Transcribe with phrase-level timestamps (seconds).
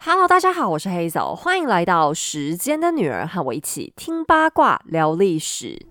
[0.00, 5.86] Hello，大家好，我是黑枣，欢迎来到时间的女儿，和我一起听八卦聊历史。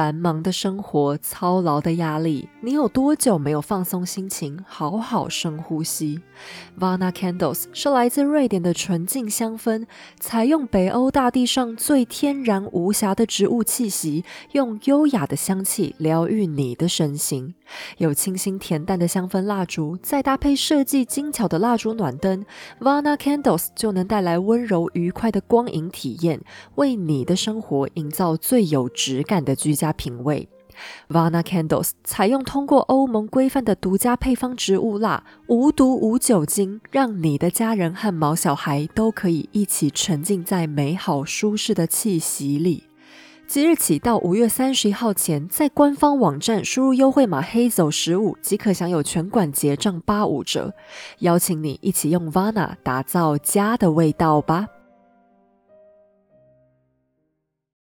[0.00, 6.22] 繁忙的生活，操劳的压力，你有多久没有放松心情，好好深呼吸
[6.78, 9.84] ？Vana Candles 是来自瑞典的纯净香氛，
[10.18, 17.54] 采用北欧大地上最天然无瑕的植物气息，用优雅的香气疗愈你的身心。
[17.98, 22.44] 有清新恬淡的香氛蜡烛，再搭配设计精巧的蜡烛暖灯
[22.80, 26.40] ，Vana Candles 就能带来温柔愉快的光影体验，
[26.76, 29.74] 为你的生活营造最有质感的居。
[29.80, 30.48] 家品味
[31.08, 42.84] ，Vana Candles 采用通过欧盟规范的独家配方植物蜡，无毒无酒精，让你的家人和毛小孩都可以一起沉浸在美好舒适的气息里。
[43.46, 50.72] 即日起到五月三十一号前，在官方网站输入优惠码黑走十五，即可享有全馆结账八五折。
[51.18, 54.68] 邀请你一起用 Vana 打造家的味道吧。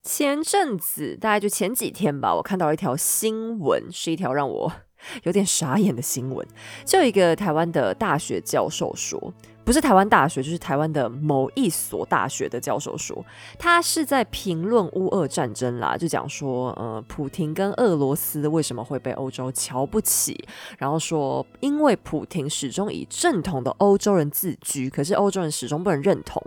[0.02, 4.72] 前阵子，大概就前几天吧，我看到一条新闻，是一条让我
[5.24, 6.48] 有点傻眼的新闻。
[6.86, 9.34] 就一个台湾的大学教授说，
[9.66, 13.24] 不是台湾大学，就是台湾的某一所大学的教授说，
[13.60, 20.44] 他是在评论乌俄战争啦，就讲说，呃，普廷跟俄罗斯为什么会被欧洲瞧不起，
[20.78, 26.42] 然后说，因为普廷始终以正统的欧洲人自居，可是欧洲人始终不能认同。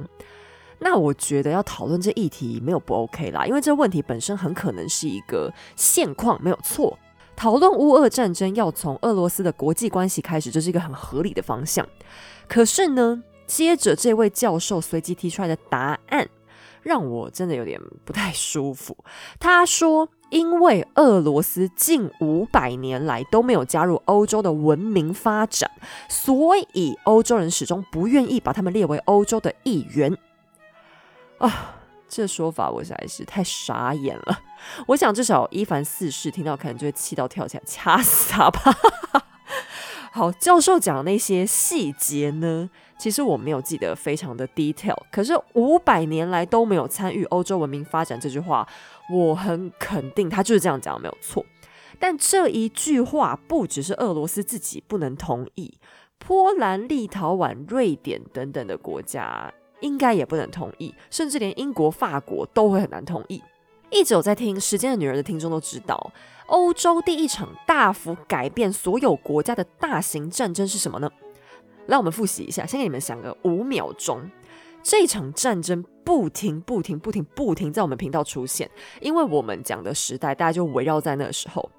[0.85, 6.99] 那我觉得要讨论这议题没有不 OK 啦，因为这问题本身很可能是一个现况，没有错。
[7.37, 11.87] 讨论乌俄战争要从俄罗斯的国际关系开始，这是一个很合理的方向。
[12.49, 16.29] 可是呢，接着这位教授随即提出来的答案，
[16.83, 18.97] 让我真的有点不太舒服。
[19.39, 25.71] 他说，因为俄罗斯近五百年来都没有加入欧洲的文明发展，
[26.09, 30.19] 所以欧洲人始终不愿意把他们列为欧洲的一员。
[31.43, 31.75] 啊，
[32.09, 34.41] 这说法我实在是太傻眼了。
[34.87, 38.73] 我想至少伊凡四世听到可能就会气到跳起来掐死他吧。
[40.13, 44.97] 好，教授讲那些细节呢，其实我没有记得非常的 detail。
[45.11, 48.69] 可是五百年来都没有参与欧洲文明发展这句话，
[49.11, 51.45] 我很肯定他就是这样讲没有错。
[51.99, 55.79] 但这一句话不只是俄罗斯自己不能同意，
[56.19, 59.53] 波兰、立陶宛、瑞典等等的国家。
[59.83, 63.43] 应该也不能同意，甚至连英国、法国都会很难同意。
[63.91, 66.13] 一直有在听《时间的女儿》的听众都知道，
[66.47, 71.11] 欧洲第一场大幅改变所有国家的大型战争是什么呢？
[71.89, 74.31] 来，我们复习一下，先给你们想个五秒钟。
[74.83, 78.69] 这场战争不停、不停、不停、不停在我们频道出现，
[79.01, 81.71] 因为我们讲的时代，大家就围绕在那个时候。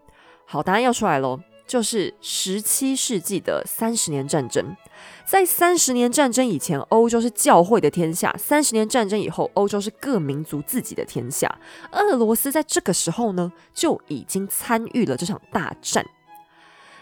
[0.45, 1.39] 好，答案要出来喽。
[1.73, 4.77] 就是十七世纪的三十年战争，
[5.25, 11.51] 在三十年战争以前，欧洲是教会的天下；三十年战争以后，欧洲是各民族自己的天下。
[11.93, 16.05] 俄罗斯在这个时候呢，就已经参与了这场大战。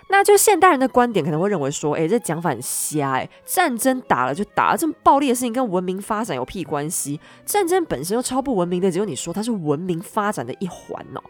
[0.07, 7.19] 那就现代人的观点可能会认为说，哎，这讲法很瞎，哎，战争打了就打了，这么暴力的事情跟文明发展有屁关系？
[7.45, 11.21] 战争本身又超不文明的，只有你说它是文明发展的一环哦。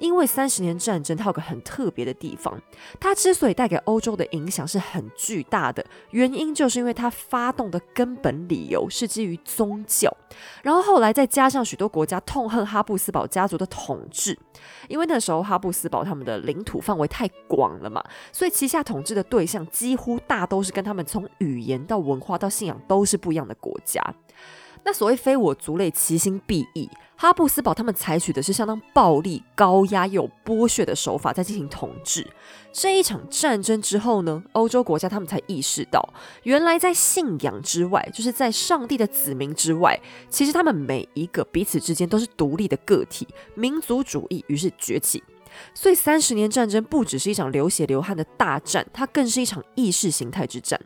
[0.00, 2.60] 因为三十年战争，它有个很特别的地方。
[2.98, 10.10] 它之所以带给欧洲的影响是很巨大的，原因就是因为它发动的根本理由是基于宗教。
[10.62, 14.38] 然后后来再加上许多国家痛恨哈布斯堡家族的统治，
[14.88, 18.02] 因为那时候哈布斯堡他们的领土范围太广了嘛，
[18.32, 24.02] 所以旗下统治的对象几乎大都是跟他们从语言到文化到信仰都是不一样的国家。
[24.84, 26.88] 那所谓非我族类，其心必异。
[27.16, 32.26] 哈布斯堡他们采取的是相当暴力、高压又剥削的手法在进行统治。
[32.72, 36.14] 这一场战争之后呢，欧洲国家他们才意识到，
[36.44, 40.00] 原来在信仰之外，就是在上帝的子民之外，
[40.30, 43.28] 其实他们每一个彼此之间都是独立的个体。
[43.54, 45.22] 民族主义于是崛起。
[45.74, 50.80] 所以三十年战争不只是一场流血流汗的大战，它更是一场意识形态之战。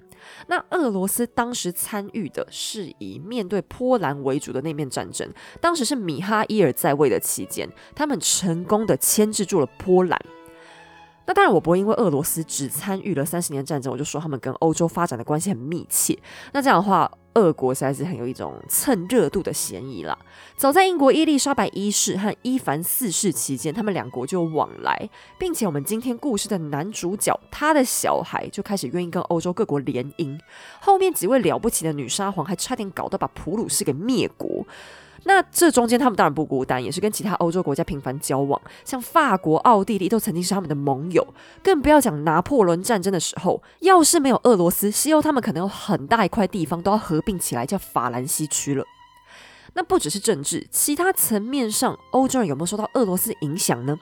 [0.47, 5.29] 那俄罗斯当时参与的是以面对波兰为主的那面战争，
[5.61, 10.19] 当时是米哈伊尔在位的期间，他们成功的牵制住了波兰。
[11.27, 16.19] 那当然，我不会因为俄罗斯只参与了三十年战争，我就说他们跟欧洲发展的关系很密切。
[16.53, 20.17] 那这样的话，俄国实在是很有一种蹭热度的嫌疑啦。
[20.57, 30.39] 早在英国伊丽莎白一世和伊凡四世期间，他们两国就往来，并且我们今天故事的男主角，他的小孩就开始愿意跟欧洲各国联姻。
[30.81, 34.67] 后面几位了不起的女沙皇还差点搞到把普鲁士给灭国。
[35.25, 41.27] 那这中间他们当然不孤单，也是跟其他欧洲国家频繁交往，像法国、奥地利都曾经是他们的盟友。
[41.63, 48.85] 更不要讲拿破仑战争的时候，要是没有俄罗斯，西欧他们可能有很大一块地方都要合并起来叫法兰西区了。
[49.73, 53.99] 那不只是政治，其他层面上，欧洲人有没有受到俄罗斯影响呢？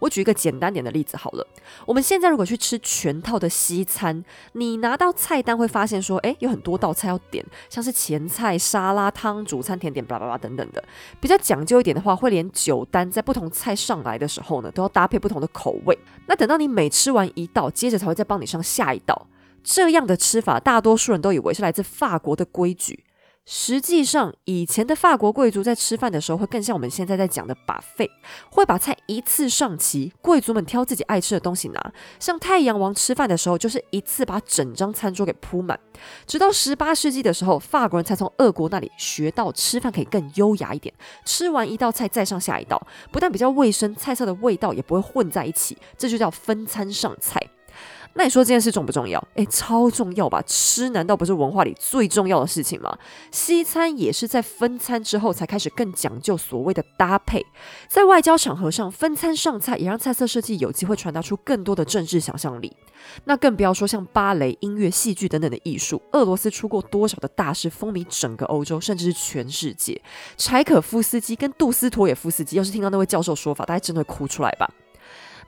[0.00, 1.46] 我举一个简单点的例子好了，
[1.86, 4.24] 我们现在如果去吃全套的西餐，
[4.54, 10.82] 你拿到菜单会发现说，诶，有很多道菜要点，像是前菜、沙拉、汤、主餐、甜点，巴拉巴拉等等的。
[11.20, 15.96] 比较讲究一点的话，会连酒单在不同菜上来的时候呢，都要搭配不同的口味。
[16.26, 19.26] 那等到你每吃完一道，接着才会再帮你上下一道。
[19.62, 23.04] 这样的吃法，大多数人都以为是来自法国的规矩。
[23.52, 28.08] 实际上，以前的法国贵族在吃饭的时候，会更像我们现在在讲的把费，
[28.48, 31.92] 会把菜一次上齐，贵族们挑自己爱吃的东西拿。
[32.20, 35.76] 像太阳王吃饭的时候，就是一次把整张餐桌给铺满。
[36.28, 40.94] 直到十八世纪的时候，法国人才从俄国那里学到吃饭可以更优雅一点，
[41.24, 42.80] 吃完一道菜再上下一道，
[43.10, 47.44] 不但比较卫生，菜色的味道也不会混在一起，这就叫分餐上菜。
[48.14, 49.22] 那你说这件事重不重要？
[49.34, 50.42] 诶，超重要吧！
[50.46, 52.98] 吃难道不是文化里最重要的事情吗？
[53.30, 57.44] 西餐也是在分餐之后才开始更讲究所谓的搭配，
[57.88, 62.76] 在外交场合上分餐上菜，也让菜色设计有机会传达出更多的政治想象力。
[63.24, 70.00] 那更不要说像芭蕾、音乐、戏剧等等的艺术，俄罗斯出过多少的大师，风靡整个欧洲，甚至是全世界。
[70.36, 74.68] 柴可夫斯基跟杜斯妥也夫斯基，要是听到那位教授说法，大家真的会哭出来吧？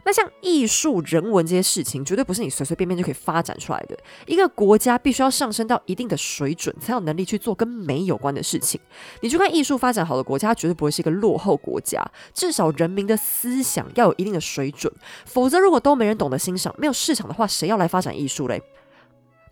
[0.04, 3.96] 那像艺术、人文这些事情，绝对不是你随随便便就可以发展出来的。
[4.26, 8.80] 一个国家必须要上升到一定的水准，才有能力去做跟美有关的事情。
[9.20, 12.04] 你去看艺术发展好的国家，绝对不会是一个落后国家。
[12.34, 14.92] 至少人民的思想要有一定的水准，
[15.24, 18.60] 否则如果都没人懂得欣赏，没有市场的话，谁要来发展艺术嘞？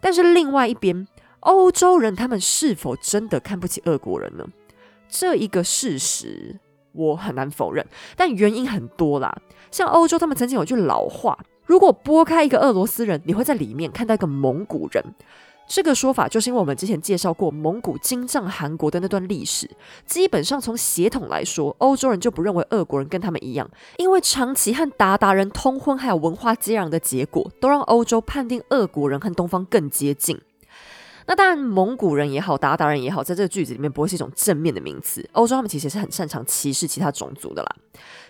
[0.00, 1.06] 但是另外一边，
[1.41, 4.44] 欧洲人他们是否真的看不起俄国人呢？
[5.08, 6.58] 这一个事实。
[6.93, 7.87] 我很难否认，
[8.17, 9.32] 但原因很多啦。
[9.70, 15.05] 像欧洲，他们曾经有句老话：如果拨开一个俄罗斯人，你会在里面看到一个蒙古人。
[15.72, 19.70] 这个说法就是因为我们之前介绍过蒙古金帐汗国的那段历史。
[20.05, 30.40] 基本上从血统来说，欧洲人就不认为俄国人跟他们一样，因为长期和鞑靼人通婚，还有文化接壤的结果，都让欧洲判定俄国人和东方更接近。
[31.26, 35.25] 那当然，蒙古人也好，鞑靼人也好，在这个句子里面不会是一种正面的名词。
[35.31, 37.76] 欧洲他们其实是很擅长歧视其他种族的啦。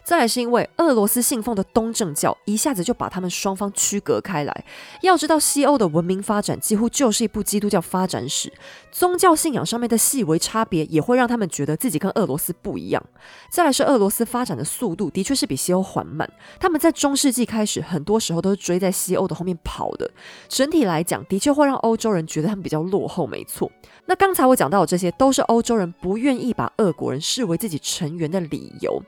[0.02, 4.64] 再来是因为俄罗斯信奉的东正教，一下子就把他们双方区隔开来。
[5.02, 8.52] 要知道，西欧的文明发展几乎就是一部基督教发展史，
[8.90, 13.02] 宗教信仰上面的细微差别也会让他们觉得自己跟俄罗斯不一样。
[13.50, 20.10] 再来是俄罗斯发展的速度的确是比西欧缓慢，他们在中世纪开始，很多时候都是追在西欧的后面跑的。
[20.48, 23.70] 整体来讲，的确会让欧洲人觉得他们比较落后，没错。
[24.06, 29.00] 那刚才我讲到的这些，都是欧洲人不愿意把俄国人视为自己成员的理由。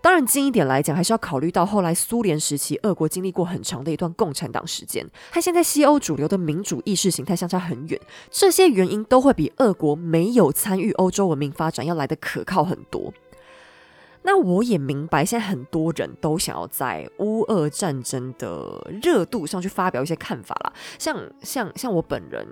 [0.00, 8.00] 当然，近一点来讲，还是要考虑到后来苏联时期，俄国经历过很长的一段共产党时间，和现在西欧主流的民主意识形态相差很远。
[8.30, 13.12] 这些原因都会比俄国没有参与欧洲文明发展要来的可靠很多。
[14.22, 22.46] 那我也明白，现在很多人都想要在乌俄战争的热度上去发表一些看法啦，像像像我本人。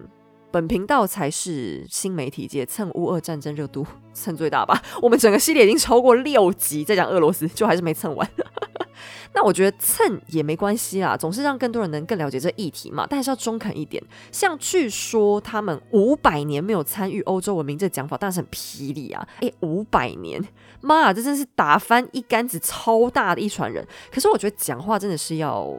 [0.55, 3.85] 本频道才是新媒体界蹭乌俄战争热度
[4.15, 4.81] 蹭最大吧？
[5.03, 8.31] 我们整个系列已经超过六集在讲俄罗斯，就还是没蹭完。
[9.35, 13.05] 那我觉得蹭也没关系啦，总是让更多人能更了解这议题嘛。
[13.11, 19.27] 但是要中肯一点，像据说他们五百年没有参与欧洲文明这讲法，当然是很霹雳啊！
[19.41, 20.41] 诶，五百年，
[20.81, 23.85] 妈啊，这真是打翻一竿子超大的一船人。
[24.13, 25.77] 可是我觉得讲话真的是要。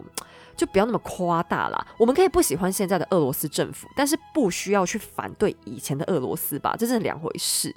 [0.56, 1.88] 就不要那么夸大啦。
[1.98, 6.76] 我们可以不喜欢现在的俄罗斯政府，但是不需要去反对以前的俄罗斯吧？
[6.78, 7.76] 这是两回事。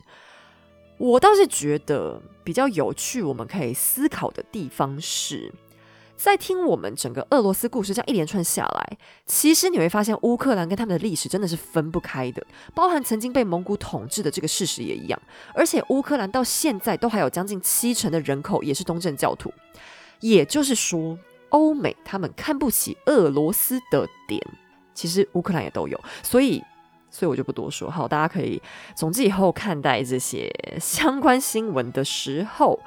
[0.97, 5.55] 我倒是觉得比较有趣，我们可以思考的地方是，
[6.17, 12.45] 在听我们整个俄罗斯故事这样一连串下来，其实你会发现乌克兰跟他们的历史真的是分不开的，
[12.75, 15.23] 包含曾经被蒙古统治的这个事实也一样。
[15.55, 19.53] 而且乌克兰到现在都还有将近七成的人口也是东正教徒，
[20.19, 21.17] 也就是说。
[21.51, 24.41] 欧美他们看不起俄罗斯的点，
[24.95, 26.63] 其实乌克兰也都有，所以，
[27.11, 27.91] 所以我就不多说。
[27.91, 28.61] 好，大家可以
[28.95, 30.51] 总之以后看待这些
[30.81, 32.79] 相关新闻的时候，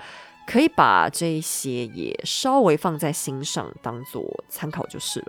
[0.46, 5.28] 可以把这些也稍微放在心上，当做参考就是了。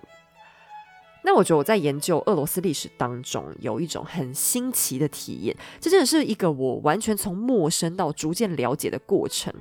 [1.24, 9.54] 那我觉得我在研究俄罗斯历史当中有一种很新奇的体验，这真的是一个我完全从陌生到逐渐了解的过程。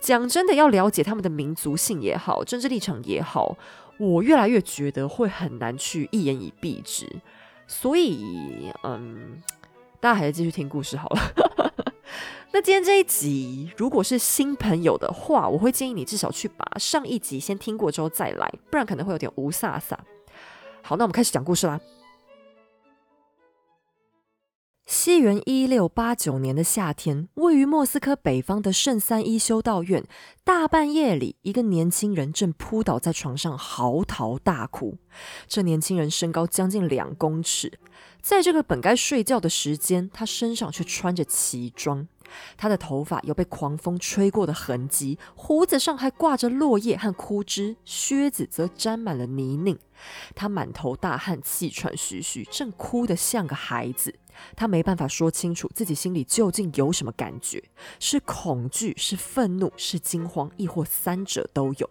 [0.00, 3.56] 讲真的，要了解他们的民族性也好，政治立场也好，
[3.98, 7.06] 我越来越觉得会很难去一言以蔽之。
[7.66, 9.42] 所以，嗯，
[9.98, 11.32] 大家还是继续听故事好了。
[12.52, 19.96] 那今天这一集，如果是新朋友的话，我会建议你至少去把上一集先听过之后再来，不然可能会有点无飒飒。
[20.82, 21.80] 好，那我们开始讲故事啦。
[24.86, 30.04] 西元一六八九年的夏天，位于莫斯科北方的圣三一修道院，
[30.44, 34.96] 大半夜里，一个年轻人正扑倒在床上嚎啕大哭。
[35.48, 37.80] 这年轻人身高将近两公尺，
[38.22, 42.06] 在这个本该睡觉的时间，他身上却穿着奇装。
[42.56, 49.78] 他的头发有被狂风吹过的痕迹，胡子上还挂着落叶和枯枝，靴子则沾满了泥泞。
[50.34, 54.14] 他满头大汗，气喘吁吁，正哭得像个孩子。
[54.54, 57.62] 他没办法说清楚自己心里究竟有什么感觉：
[57.98, 61.90] 是恐惧，是愤怒，是惊慌，亦或三者都有。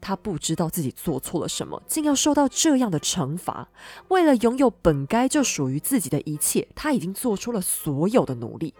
[0.00, 3.68] 他不知道自己做错了什么，竟要受到这样的惩罚。
[4.08, 8.74] 为了拥有本该就属于自己的一切，他已经做出了所有的努力。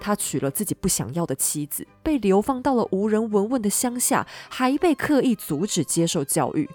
[0.00, 6.68] 他娶了自己不想要的妻子，被流放到了无人闻问的乡下，还被刻意阻止接受教育。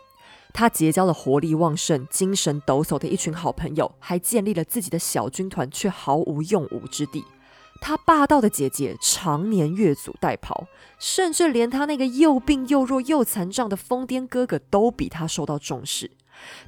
[0.54, 7.24] 他结交了活力旺盛、精神抖擞的一群好朋友，还建立了自己的小军团，却毫无用武之地。
[7.82, 10.66] 他霸道的姐姐常年越俎代庖，
[11.00, 16.12] 甚至连他那个又病又弱又残障的疯癫哥哥都比他受到重视。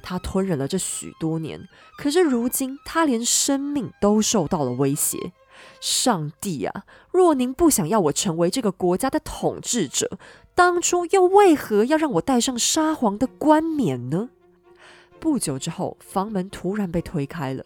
[0.02, 5.32] 他吞忍了这许多年，可是如今他连生命都受到了威胁。
[5.80, 6.82] 上帝啊！
[7.12, 10.18] 若您不想要我成为这个国家的统治者，
[10.54, 14.30] 当初又为何要让我戴上沙皇的冠冕呢？
[15.18, 17.64] 不久之后，房门突然被推开了。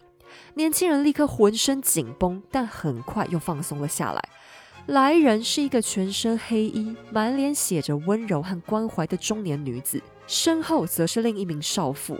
[0.55, 4.29] 年轻人立刻浑身紧绷，但很快又放松了下来。
[4.87, 12.19] 来人是一个全身黑衣、满脸写着温柔和关怀的中年女子，身后则是另一名少妇。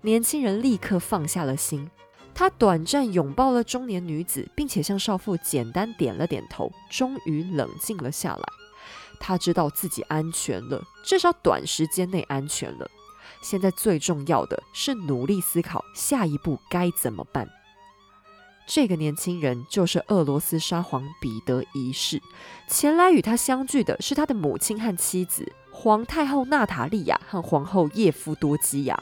[0.00, 1.90] 年轻人立刻放下了心，
[2.34, 8.61] 他短暂拥抱了中年女子，并且向少妇简单点了点头，终于冷静了下来。
[9.22, 12.90] 他知道自己安全了，至少短时间内安全了。
[13.40, 17.48] 现在最重要的是努力思考下一步该怎么办。
[18.66, 22.20] 这个年轻人就是俄罗斯沙皇彼得一世。
[22.68, 29.00] 前来与他相聚的是他的母亲和妻子皇太后娜塔莉亚和皇后叶夫多基亚。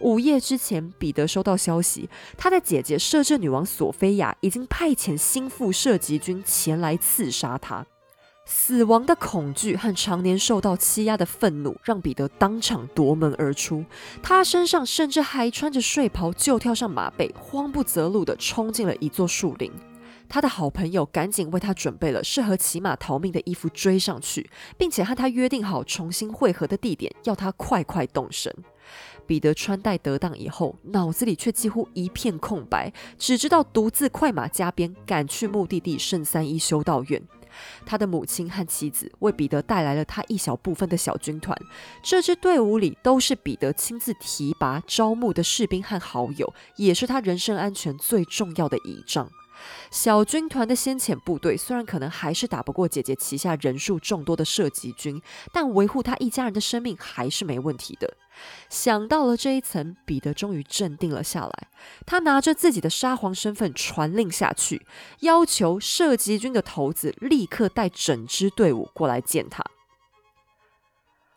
[0.00, 7.86] 午夜之前，彼得收到消息，他的姐姐摄政女王索菲亚已经派遣心腹射击军前来刺杀他。
[8.48, 13.84] 死亡的恐惧和常年受到欺压的愤怒，让彼得当场夺门而出。
[14.22, 19.72] 他身上甚至还穿着睡袍，就跳上马背，慌不择路地冲进了一座树林。
[20.28, 24.48] 他的好朋友赶紧为他准备了适合骑马逃命的衣服，追上去，
[24.78, 28.54] 并且和他约定好重新会合的地点，要他快快动身。
[29.26, 37.20] 彼得穿戴得当以后，脑子里却几乎一片空白，只知道独自快马加鞭赶去目的地圣三一修道院。
[37.84, 41.56] 他的母亲和妻子为彼得带来了他一小部分的小军团，
[42.02, 49.30] 这支队伍里都是彼得亲自提拔招募的士兵和好友，也是他人身安全最重要的倚仗。
[49.90, 55.20] 小军团的先遣部队虽然可能还是打不过姐姐旗下人数众多的射击军，
[55.52, 58.16] 但维护他一家人的生命还是没问题的。
[58.68, 61.68] 想到了这一层，彼得终于镇定了下来。
[62.04, 64.86] 他拿着自己的沙皇身份传令下去，
[65.20, 69.64] 要求射击军的头子立刻带整支队伍过来见他。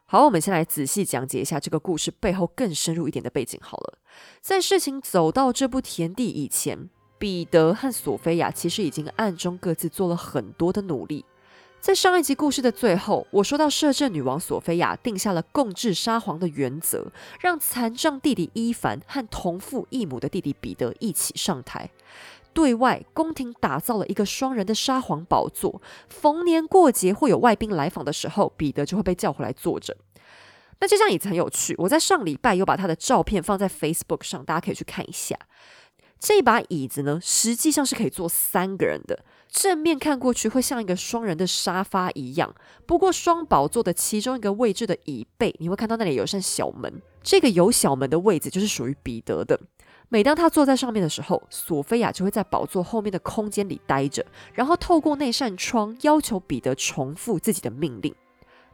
[0.07, 3.59] 好，我们先来仔细讲解一下这个故事背后更深入一点的背景。
[3.63, 3.99] 好了，
[4.41, 6.89] 在事情走到这步田地以前。
[7.19, 11.25] 彼得和索菲亚其实已经暗中各自做了很多的努力。
[11.81, 17.09] 在上一集故事的最后，我说到摄政女王索菲亚定下了共治沙皇的原则，
[17.39, 21.89] 让残障弟弟伊凡和同父异母的弟弟彼得一起上台，
[22.53, 25.81] 对外宫廷打造了一个双人的沙皇宝座。
[26.09, 29.95] 逢年过节会有外宾来访的时候，彼得就会被叫回来坐着。
[30.81, 35.37] 那这张椅子很有趣，我在上礼拜有把他的照片放在 Facebook 上，大家可以去看一下。
[36.19, 39.23] 这把椅子呢，实际上是可以坐三个人的。
[39.47, 42.53] 正面看过去会像一个双人的沙发一样，
[42.85, 47.01] 不过双宝座的其中一个位置的椅背，你会看到那里有扇小门。
[47.23, 49.59] 这个有小门的位置就是属于彼得的。
[50.09, 58.13] 每当他坐在上面的时候，索菲亚就会在宝座后面的空间里待着，然后透过那扇窗要求彼得重复自己的命令。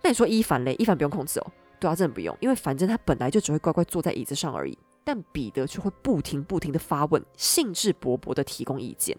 [0.01, 0.75] 那你说伊凡嘞？
[0.79, 1.47] 伊凡不用控制哦。
[1.79, 4.77] 对啊，真的不用，因为反正他本来就只会乖乖坐在椅子上而已。
[5.05, 9.17] 但彼得却会不停不停的发问，兴致勃勃的提供意见。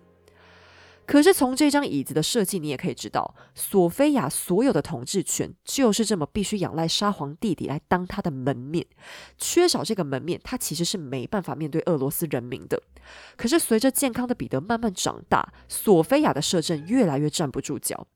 [1.07, 8.85] 可是从这张椅子的设计，你也可以知道，索菲亚所有的统治权就是这么必须仰赖沙皇弟弟来当他的门面。
[9.39, 12.83] 缺少这个门面，他其实是没办法面对俄罗斯人民的。
[13.37, 18.09] 可是随着健康的彼得慢慢长大，索菲亚的摄政越来越站不住脚。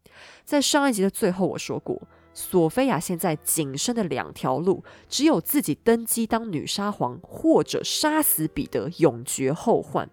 [0.45, 2.03] 在上一集的最后，我说过，
[2.40, 10.09] 索菲亚现在仅剩的两条路，只有自己登基当女沙皇，或者杀死彼得，永绝后患。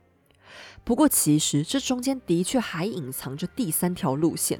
[0.83, 4.59] 不过，其实这中间的确还隐藏着第三条路线，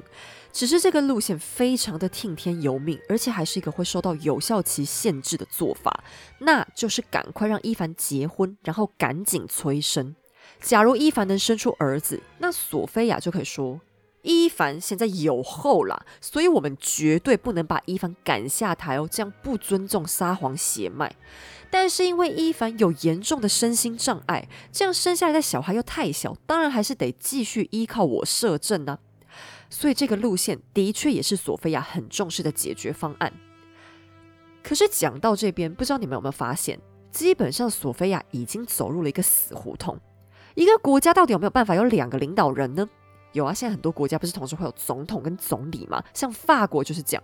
[0.50, 6.02] 只是这个路线非常的听天由命，而且还是一个会受到有效期限制的做法，
[6.38, 10.16] 那就是赶快让伊凡结婚，然后赶紧催生。
[10.60, 13.78] 假如伊凡能生出儿子，那索菲亚就可以说。
[14.22, 21.14] 伊凡现在有后了，所以我们绝对不能把伊凡赶下台哦，这样不尊重沙皇血脉。
[21.70, 28.98] 但是因为伊凡有严重的身心障碍，这样生下来的小孩又太小，当然还是得继续依靠我摄政呢。
[29.70, 33.32] 所以这个路线的确也是索菲亚很重视的解决方案。
[34.62, 36.80] 可是讲到这边，不知道你们有没有发现，
[37.12, 39.98] 基本上索菲亚已经走入了一个死胡同。
[40.54, 42.88] 一个国家到底有没有办法有两个领导人呢？
[43.32, 46.02] 有啊，现在很多国家不是同时会有总统跟总理吗？
[46.14, 47.22] 像法国就是这样。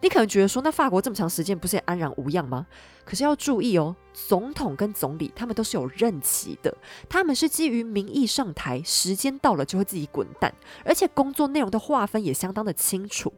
[0.00, 2.66] 你可能觉得说，那法国这么长时间不是也安然无恙吗？
[3.04, 6.76] 可是要注意哦，总统跟总理他们都是有任期的，
[7.08, 10.52] 他们是基于民意上台，时间到了就会自己滚蛋，
[10.84, 13.32] 而且工作内容的划分也相当的清楚。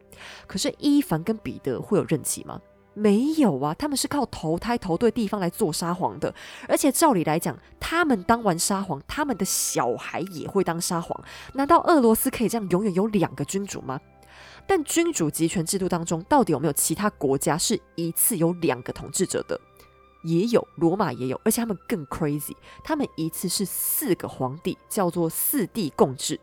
[0.47, 2.61] 可是伊凡跟彼得会有任期吗？
[2.99, 6.35] 没有啊，他们是靠投胎投对地方来做沙皇的，
[6.67, 11.23] 而且照理来讲，他们当完沙皇，他们的小孩也会当沙皇。
[11.53, 14.01] 难道俄罗斯可以这样永远有两个君主吗？
[14.67, 19.61] 但君主集权制度当中，到底有没有其他国家是一次有两个统治者的？
[20.25, 26.41] 也有，罗马也有，而且他们更 crazy，他们一次是四个皇帝，叫做四帝共治。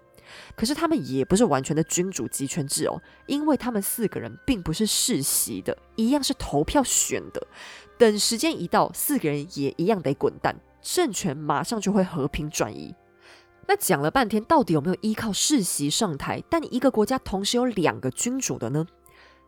[0.56, 7.48] 可是他们也不是完全的君主集权制哦，因为他们四个人并不是世袭的，一样是投票选的。
[7.98, 12.94] 等时间一到，四个人也一样得滚蛋，政权马上就会和平转移。
[13.68, 18.86] 那讲了半天，到底有没有依靠世袭上台，但一个国家同时有两个君主的呢？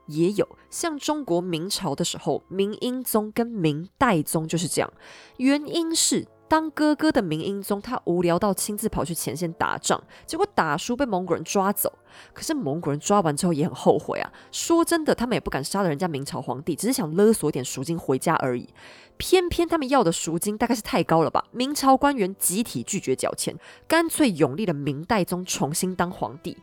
[0.08, 4.93] 也有，像中国明朝的时候，明英宗跟明代宗就是这样，
[5.38, 6.28] 原因是。
[6.47, 11.91] 当哥哥的明英宗，他无聊到亲自跑去前线打仗，结果打输被蒙古人抓走。
[12.34, 14.31] 可是蒙古人抓完之后也很后悔啊。
[14.51, 18.69] 说真的，他们也不敢杀了人家明朝皇帝，只是想勒索点赎金回家而已。
[19.17, 21.45] 偏偏他们要的赎金大概是太高了吧？
[21.51, 26.58] 明朝官员集体拒绝缴钱，干脆永立了明代宗重新当皇帝。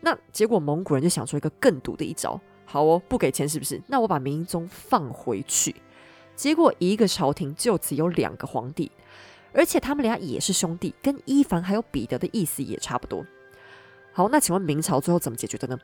[0.00, 3.80] 那结果蒙古人就想出一个更毒的一招：好哦，不给钱是不是？
[3.86, 5.76] 那我把明英宗放回去。
[6.34, 8.90] 结果一个朝廷就此有两个皇帝。
[9.52, 13.24] 而且他们俩也是兄弟，跟伊凡还有彼得的意思也差不多。
[14.12, 15.78] 好，那请问明朝最后怎么解决的呢？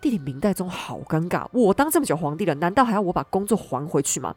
[0.00, 4.36] 弟弟明代宗好尴尬，我当这么久皇帝了，难道还要我把工作还回去吗？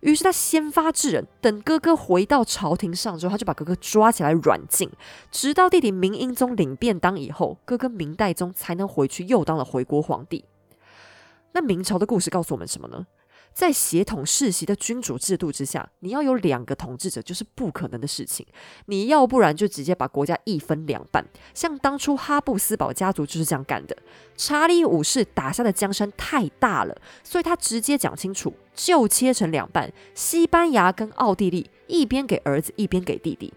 [0.00, 4.90] 于是他先发制人，等哥哥回到朝廷上之后，他就把哥哥抓起来软禁，
[5.30, 10.46] 直到弟弟明英宗领便当以后，哥哥明代宗才能回去又当了回国皇帝。
[11.52, 13.06] 那明朝的故事告诉我们什么呢？
[13.54, 18.44] 在协统世袭的君主制度之下，你要有两个统治者就是不可能的事情。
[18.86, 23.96] 你要不然就直接把国家一分两半，像当初哈布斯堡家族就是这样干的。
[24.36, 33.54] 查理五世打下的江山太大了，所以他直接讲清楚，就切成两半，西班牙跟奥地利一边给儿子，一边给弟弟。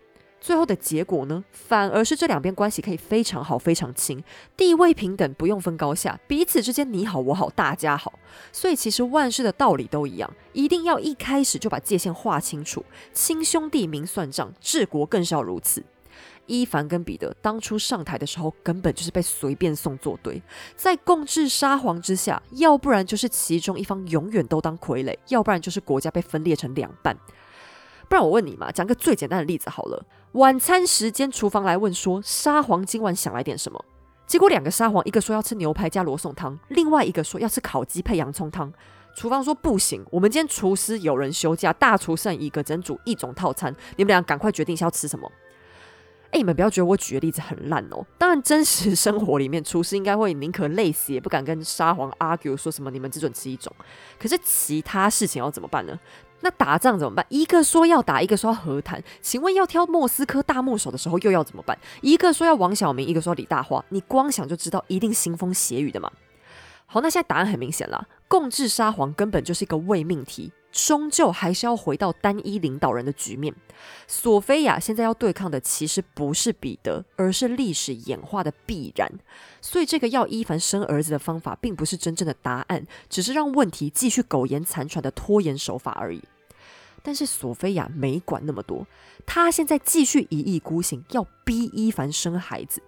[0.47, 4.23] 最后的结果呢，反而是这两边关系可以非常好、非常亲，
[4.55, 8.17] 地位平等，不用分高下，彼此之间你好我好大家好。
[8.53, 15.83] 所以其实万事的道理都一样，一定要一开始就把界限划清楚，亲兄弟明算账，治国更是要如此。
[16.45, 20.41] 伊凡跟彼得当初上台的时候，根本就是被随便送作对，
[20.77, 27.17] 在共治沙皇之下，要不然就是其中一方永远都当傀儡，要不然就是国家被分裂成两半。
[28.09, 30.05] 不然我问你嘛，讲个最简单的例子好了。
[30.33, 33.83] 晚餐时间，厨房来问说：“沙皇今晚想来点什么？”
[34.25, 38.71] 结果两个沙皇，一个说要吃牛排加罗宋汤，另外一个说要吃烤鸡配洋葱汤。
[39.15, 43.75] 厨房说：“不行，我们今天厨师有人休假，大厨剩一个，只能煮一种套餐。
[43.95, 45.31] 你们俩赶快决定一下要吃什么。”
[46.29, 48.05] 哎，你们不要觉得我举的例子很烂哦。
[48.17, 53.73] 当然，真实生活里面，厨师应该会宁可累死也不敢跟沙皇 argue 说什么你们只准吃一种。
[54.19, 55.97] 可是其他事情要怎么办呢？
[56.41, 57.25] 那打仗怎么办？
[57.29, 59.03] 一个说要打，一个说要和谈。
[59.21, 61.77] 请问要挑莫斯科大木手的时候又要怎么办？
[62.01, 66.11] 一个说要王小明，一个说李大花，你光想就知道一定腥风血雨的嘛。
[66.85, 73.53] 好，那现在答案很明显了，共治沙皇根本就是一个伪命题，终究还是要回到单一领导人的局面。
[74.07, 79.11] 索菲亚现在要对抗的其实不是彼得，而是历史演化的必然。
[79.61, 86.21] 所以这个要伊凡生儿子的方法，并不是真正的答案，只是让问题继续苟延残喘的拖延手法而已。
[87.03, 88.85] 但是索菲亚没管那么多，
[89.25, 92.81] 她现在继续一意孤行，要逼伊凡生孩子。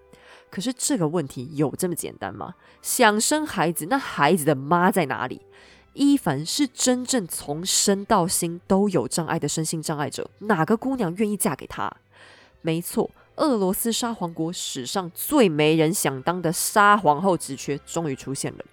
[0.52, 2.56] 可是这个问题有这么简单吗？
[2.82, 5.42] 想生孩子，那孩子的妈在哪里？
[5.94, 11.92] 伊凡是真正从身到心都有障碍的身心障碍者，哪个姑娘愿意嫁给他？
[12.62, 18.66] 没错，俄罗斯沙皇国史上最没人想当的沙皇后职缺终于出现了。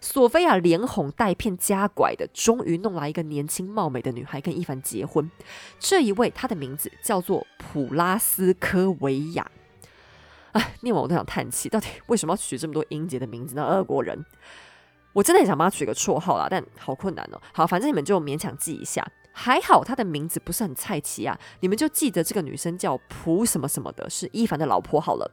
[0.00, 5.30] 索菲亚连哄带骗加拐的，终于弄来一个年轻貌美的女孩跟伊凡结婚。
[5.78, 9.50] 这一位，她的名字叫做普拉斯科维亚。
[10.52, 13.64] 哎，念完我都想叹气，到底为什么要取这么多音节的名字呢？
[13.64, 14.24] 俄国人，
[15.14, 17.40] 我真的很想帮他取个绰号啦，但好困难哦。
[17.54, 19.02] 好，反正你们就勉强记一下。
[19.32, 25.30] 还好他的名字不是很菜奇啊，你们就记得这个女生叫普什么什么的，是伊凡的老婆好了。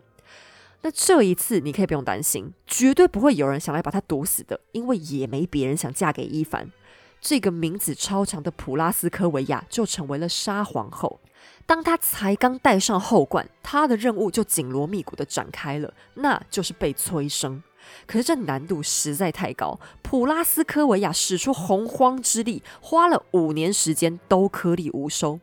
[0.81, 6.71] 那这一次你可以不用担心，绝对不会有人想来把她毒死的，因为也没别人想嫁给伊凡。
[7.19, 11.21] 这个名字超长的普拉斯科维亚就成为了沙皇后。
[11.67, 17.61] 当她才刚戴上后冠，她的任务就紧锣密鼓的展开了，那就是被催生。
[18.05, 25.39] 可是这难度实在太高，普拉斯科维亚使出洪荒之力，花了五年时间都颗粒无收。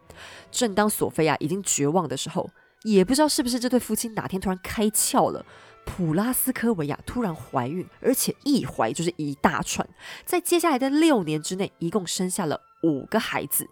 [0.50, 2.50] 正当索菲亚已经绝望的时候，
[2.82, 5.44] 也不知道是不是这对夫妻哪天突然开窍了，
[5.84, 9.88] 普拉斯科维亚突然怀孕，而且一怀就是一大串，
[10.24, 13.68] 在接下来的六年之内，一共生下了五个孩子。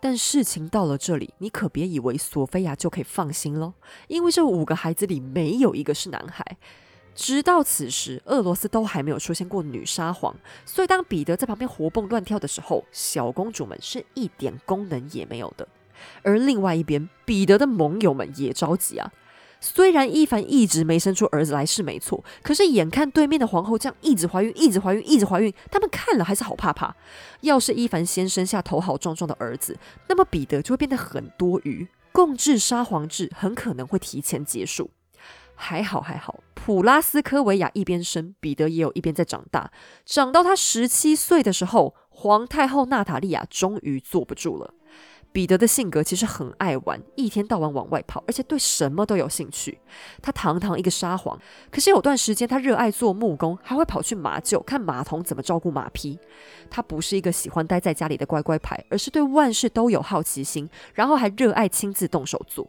[0.00, 3.74] 但事情到了这里，你可别以为索菲亚就可以放心了，
[4.08, 6.56] 因为这五个孩子里没有一个是男孩。
[7.14, 15.68] 直到此时，俄罗斯都还没有出现过女沙皇，所以当彼得在旁边活蹦乱跳的时候，小公主们是一点功能也没有的。
[16.22, 19.12] 而另外一边，彼得的盟友们也着急啊。
[19.60, 26.96] 虽然伊凡一直没生出儿子来是没错，可是眼看对面的皇后这样一直怀孕、一直怀孕、一直怀孕，他们看了还是好怕怕。
[27.42, 34.90] 要是伊凡先生下头好壮壮的儿子，那么彼得就会变得很多余，共治沙皇制很可能会提前结束。
[35.62, 39.70] 还好还好，普拉斯科维亚一边生，彼得也有一边在长大。
[40.04, 44.74] 长到他十七岁的时候，皇太后娜塔莉亚终于坐不住了。
[45.30, 49.78] 彼得的性格其实很爱玩，一天到晚往外跑，而且对什么都有兴趣。
[50.20, 56.18] 他堂堂一个沙皇，可是有段时间他热爱做木工，还会跑去马厩看马童怎么照顾马匹。
[56.68, 62.68] 他不是一个喜欢待在家里的乖乖牌，而是对万事都有好奇心，然后还热爱亲自动手做。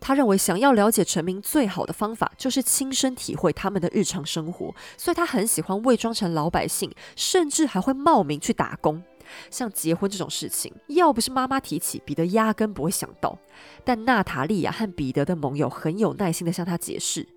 [0.00, 9.02] 他认为，想要了解臣民最好的方法就是亲身体会他们的日常生活，所以他很喜欢伪装成老百姓，甚至还会冒名去打工。
[9.50, 13.38] 像结婚这种事情，要不是妈妈提起，彼得压根不会想到。
[13.84, 17.28] 但娜塔莉亚和彼得的盟友很有耐心的向他解释：“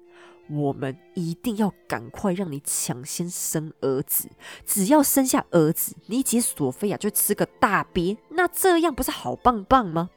[0.49, 4.29] 我们一定要赶快让你抢先生儿子，
[4.65, 8.17] 只要生下儿子，你姐索菲亚就吃个大瘪。
[8.29, 10.09] 那这样不是好棒棒吗？”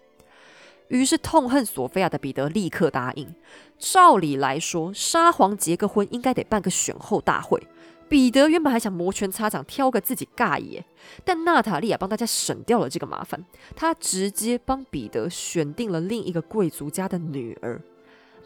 [0.88, 3.34] 于是痛恨索菲亚的彼得立刻答应。
[3.78, 7.60] 照理来说，沙皇结个婚应该得办个选后大会。
[8.08, 10.84] 彼得原本还想摩拳擦掌挑个自己尬爷，
[11.24, 13.44] 但娜塔莉亚帮大家省掉了这个麻烦，
[13.74, 17.82] 她直接帮彼得选定了另一个贵族家的女儿。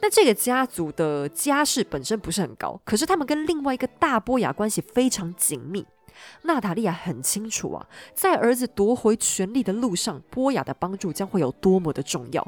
[0.00, 5.84] 那这个家族的家世本身不是很高，可是他们跟另外一个大波雅关系非常紧密。
[6.42, 12.46] 娜塔莉亚很清楚啊，在儿子夺回权力的路上，波雅的帮助将会有多么的重要。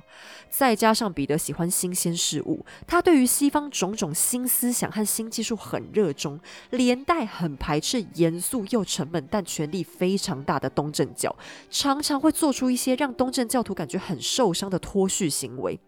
[0.49, 11.35] 再加上彼得喜欢新鲜事物，他对于西方种种新思想和新技术很热衷，连带很排斥严肃又沉闷但权力非常大的东正教，
[11.71, 15.79] 常常会做出一些让东正教徒感觉很受伤的脱序行为。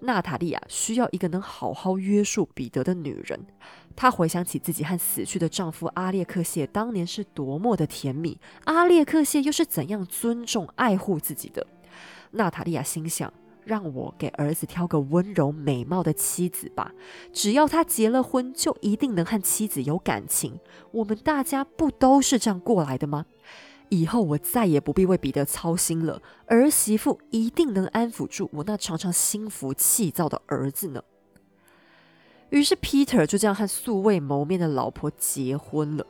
[0.00, 3.46] 娜塔莉亚需要一个能好好约束彼得的女人。
[3.96, 11.66] 她回想起自己和死去的丈夫阿列克谢当年是多么的甜蜜，阿列克谢又是怎样尊重爱护自己的。
[12.32, 13.32] 娜塔莉亚心想：
[13.64, 16.92] 让我给儿子挑个温柔美貌的妻子吧，
[17.32, 20.58] 只要他结了婚，就一定能和妻子有感情。
[20.90, 23.26] 我们大家不都是这样过来的吗？
[23.90, 31.02] 以后我再也不必为彼得操心了，儿媳妇一定能安抚住我那常常心浮气躁的儿子呢。
[32.54, 36.06] 于是，Peter 就这样和素未谋面的老婆结婚了。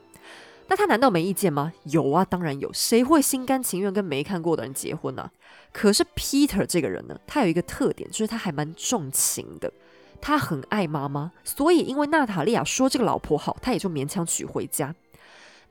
[0.69, 1.73] 那他难道没意见吗？
[1.85, 2.71] 有啊，当然有。
[2.71, 5.31] 谁会心甘情愿跟没看过的人结婚呢？
[5.73, 9.73] 可是 Peter 这个人呢，他有一个特点，就是他还蛮重情的。
[10.21, 14.95] 他很爱妈妈，所以因为娜塔莉亚说这个老婆好，他也就勉强娶回家。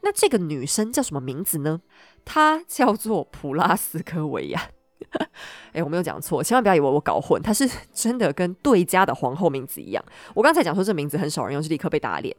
[0.01, 1.81] 那这个女生叫什么名字呢？
[2.25, 4.69] 她叫做普拉斯科维亚。
[5.73, 10.03] 哎，我没有讲错，千万不要以为我搞混，他是真的跟对家的皇后名字一样。
[10.33, 12.35] 我刚才讲说这名字很少人用，就立刻被打脸。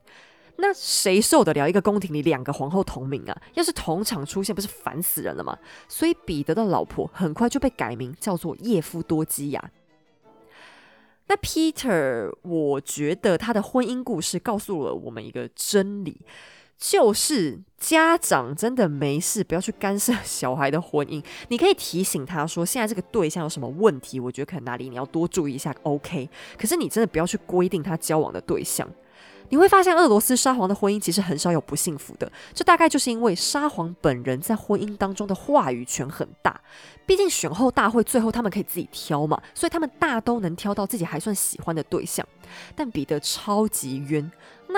[0.57, 3.42] 那谁受得了一个宫廷里两个皇后同名啊？
[3.55, 5.59] 要是同场出现，不是烦死人了吗？
[5.88, 9.70] 所以彼得的老婆很快就被改名叫做叶夫多基亚。
[11.27, 16.20] 那 Peter，我觉得他的婚姻故事告诉了我们一个真理，
[16.90, 21.25] 就是家长真的没事不要去干涉小孩的婚姻。
[21.49, 25.75] 你可以提醒他说，现在这个对象有什么问题，我觉得可能哪里你要多注意一下。
[25.83, 28.87] OK，可是你真的不要去规定他交往的对象。
[29.49, 32.31] 你会发现，俄罗斯沙皇的婚姻其实很少有不幸福的。
[32.53, 36.61] 这大概就是因为沙皇本人在婚姻当中的话语权很大。
[37.07, 42.27] 毕竟选后大会最后他们可以自己挑嘛，所以他们大都能挑到自己还算喜欢的对象。
[42.75, 44.31] 但彼得超级冤。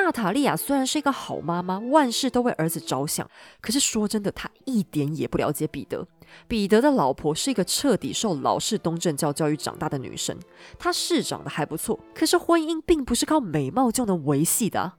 [0.02, 3.28] 娜塔莉亚虽然是一个好妈妈，万事都为儿子着想，
[3.60, 6.06] 可是说真的，她一点也不了解彼得。
[6.46, 10.36] 彼得的老婆是一个彻底受老式东正教教育长大的女生，
[10.78, 14.94] 她是长得还不错，可是婚姻并不是靠美貌就能维系的。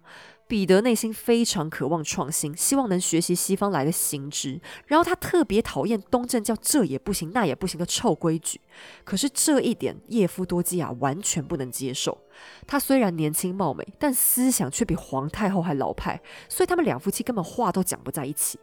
[0.47, 4.59] 彼得内心非常渴望创新，希望能学习西方来的新知。
[4.85, 8.61] 然后他特别讨厌东正教这也不行那也不行的臭规矩。
[9.03, 12.17] 可是这一点叶夫多基亚完全不能接受。
[12.65, 18.57] 他虽然年轻貌美，但思想却比皇太后还老派，所以他们两夫妻根本话都讲不在一起。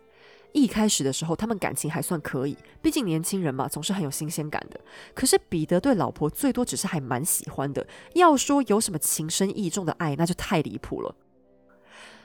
[0.52, 4.80] 一开始的时候，他们感情还算可以，毕竟年轻人嘛，总是很有新鲜感的。
[5.12, 11.14] 可是彼得对老婆最多只是还蛮喜欢的，要说有什么情深意重的爱，那就太离谱了。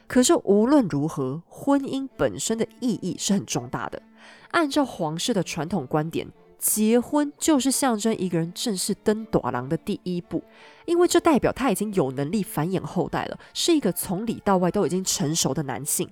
[0.09, 4.01] 可是无论如何，婚姻本身的意义是很重大的。
[4.49, 10.43] 按照皇室的传统观点，结婚就是象征一个人正式登短郎的第一步，
[10.85, 16.09] 因为这代表他已经有能力繁衍后代了，是一个从里到外都已经成熟的男性。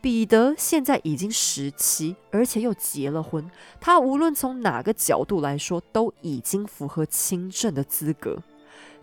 [0.00, 3.50] 彼得现在已经十七，而且又结了婚。
[3.78, 8.38] 他无论从哪个角度来说，都已经符合亲政的资格。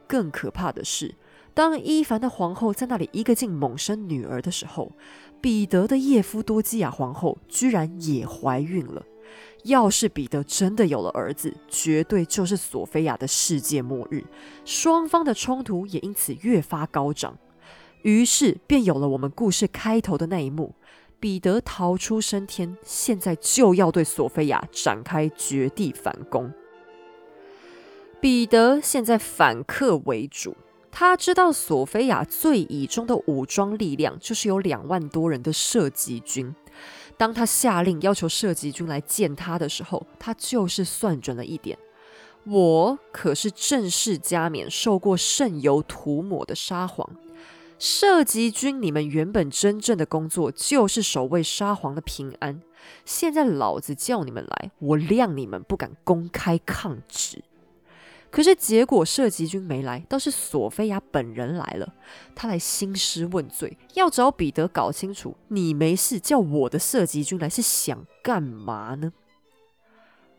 [0.08, 1.14] 更可怕的是，
[1.58, 4.92] 当伊凡的皇后在那里一个劲猛生女儿的时候，
[5.42, 9.04] 彼得的叶夫多基亚皇后居然也怀孕了。
[9.64, 14.24] 要是彼得真的有了儿子，绝对就是索菲亚的世界末日。
[14.66, 17.36] 双方的冲突也因此越发高涨。
[18.04, 20.76] 于是便有了我们故事开头的那一幕：
[21.20, 26.54] 彼得逃出升天，现在就要对索菲亚展开绝地反攻。
[28.22, 30.56] 彼得现在反客为主，
[31.00, 36.56] 他知道索菲亚最倚重的武装力量就是有两万多人的射击军。
[37.16, 41.78] 当他下令要求射击军来见他的时候，他就是算准了一点：
[42.46, 47.08] 我可是正式加冕、受过圣油涂抹的沙皇。
[47.78, 52.60] 射击军，你们原本真正的工作就是守卫沙皇的平安。
[53.06, 57.44] 现在老子叫你们来，我谅你们不敢公开抗旨。
[58.30, 61.94] 可是结果，射击军没来，倒是索菲亚本人来了。
[62.36, 69.14] 他来兴师问罪，要找彼得搞清楚，你没事叫我的射击军来是想干嘛呢？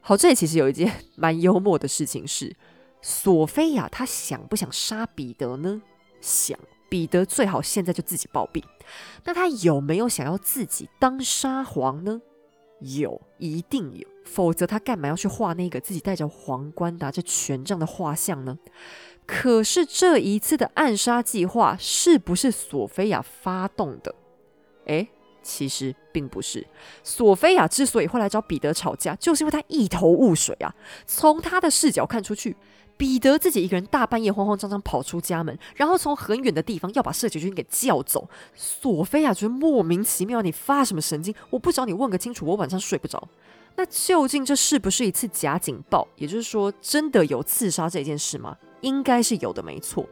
[0.01, 2.57] 好，这里其实有一件蛮幽默的事情是，
[3.03, 5.83] 索菲亚她想不想杀彼得呢？
[6.21, 6.59] 想。
[6.91, 8.65] 彼得最好现在就自己暴毙。
[9.25, 12.23] 那他有没有想要自己当沙皇呢？
[12.81, 14.09] 有，一定有。
[14.31, 18.59] 否则他干嘛要去画那个自己戴着皇冠、拿着权杖的画像呢？
[19.27, 24.15] 可是这一次的暗杀计划是不是索菲亚发动的？
[24.87, 25.09] 诶，
[25.43, 26.67] 其实并不是。
[27.03, 30.75] 索菲亚之所以会来找彼得吵架，就是因为他一头雾水啊。
[31.07, 32.57] 从他的视角看出去。
[32.97, 38.29] 彼得自己一个人大半夜慌慌张张跑出家门，然后从很远的地方要把射击军给叫走。
[38.57, 41.33] 索菲亚觉得莫名其妙，你发什么神经？
[41.51, 43.29] 我不找你问个清楚，我晚上睡不着。
[43.79, 46.09] 那究竟这是不是一次假警报？
[46.17, 48.57] 也就是说，真的有刺杀这件事吗？
[48.81, 50.05] 应该是有的，没错。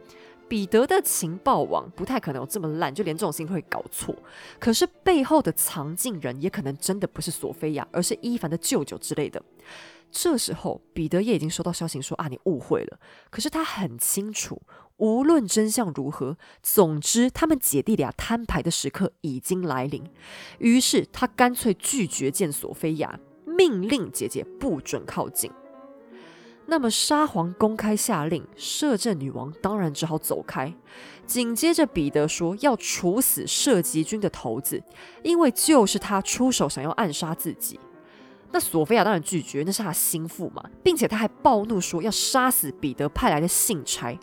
[0.47, 4.15] 彼得的情报网不太可能有这么烂，就连这种事情都会搞错。
[4.57, 9.43] 可是背后的藏镜人也可能真的不是索菲亚，而是伊凡的舅舅之类的。
[10.09, 12.97] 这时候，彼得也已经收到消息说啊，你误会了。
[13.29, 14.61] 可是他很清楚，
[14.95, 20.09] 无论真相如何，总之他们姐弟俩摊牌的时刻已经来临。
[20.59, 25.49] 于是他干脆拒绝见索菲亚，命令姐姐不准靠近。
[26.69, 30.73] 那么沙皇公开下令，摄政女王当然只好走开。
[31.25, 34.83] 紧接着，彼得说要处死射击军的头子，
[35.23, 37.79] 因为就是他出手想要暗杀自己。
[38.51, 44.17] 那索菲亚当然拒绝，那是他心腹嘛，并且他还暴怒说要杀死彼得派来的信差。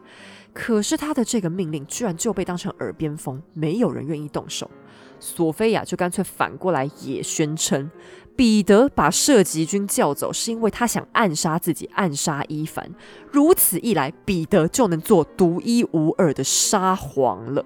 [0.52, 4.70] 可是他的这个命令居然就被当成耳边风，没有人愿意动手。
[5.18, 7.90] 索菲亚就干脆反过来也宣称，
[8.36, 12.90] 彼得把射击军叫走是因为他想暗杀自己，暗杀伊凡。
[13.30, 17.64] 如此一来，彼得就能做独一无二的沙皇了。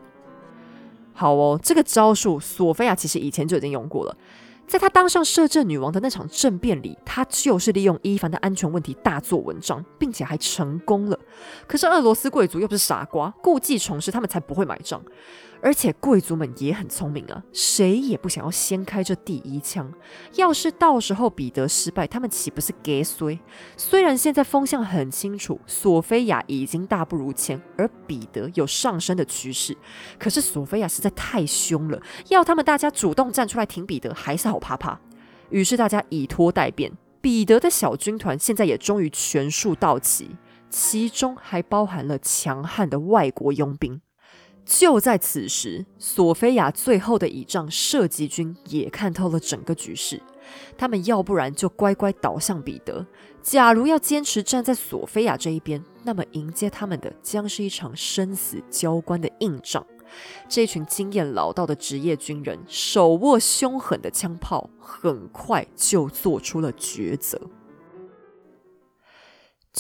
[1.15, 4.17] 好哦，这个招数索菲亚其实以前就已经用过了。
[4.67, 11.19] 在他当上摄政女王的那场政变里，他就是利用伊凡的安全问题大做文章，并且还成功了。
[11.67, 15.03] 可是俄罗斯贵族又不是傻瓜，故技重施，他们才不会买账。
[15.61, 19.93] 而且贵族们也很聪明啊，谁也不想要先开这第一枪。
[20.35, 23.39] 要是到时候彼得失败，他们岂不是给衰？
[23.77, 29.77] 虽然现在风向很清楚，索菲亚已经大不如前，而彼得有上升的趋势，
[30.19, 35.01] 可是索菲亚实在太凶了，要他们大家主动站出来挺彼得，还是好怕怕。
[35.51, 40.37] 于是大家以拖待变，彼得的小军团现在也终于全数到齐，
[40.71, 44.01] 其中还包含了强悍的外国佣兵。
[44.69, 50.21] 就在此时，索菲亚最后的倚仗射击军也看透了整个局势。
[50.77, 53.07] 他们要不然就乖乖倒向彼得，
[53.43, 59.87] 假如要坚持站在索菲亚这一边，那么迎接他们的将是一场生死交关的硬仗。
[60.51, 67.41] 这群经验老道的职业军人，手握凶狠的枪炮，很快就做出了抉择。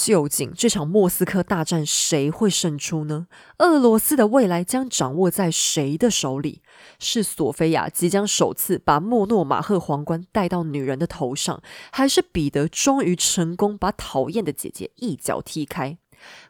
[0.01, 3.27] 究竟这场莫斯科大战谁会胜出呢？
[3.59, 6.63] 俄罗斯的未来将掌握在谁的手里？
[7.01, 15.99] 是索菲亚即将首次把莫诺马赫皇冠戴到女人的头上，还是彼得终于成功把讨厌的姐姐一脚踢开？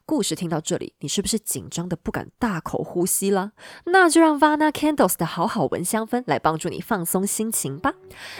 [0.04, 3.52] 故事听到这里，你是不是紧张的不敢大口呼吸了？
[3.84, 7.94] 那就让 Vana Candles 的好好闻香氛来帮助你放松心情吧。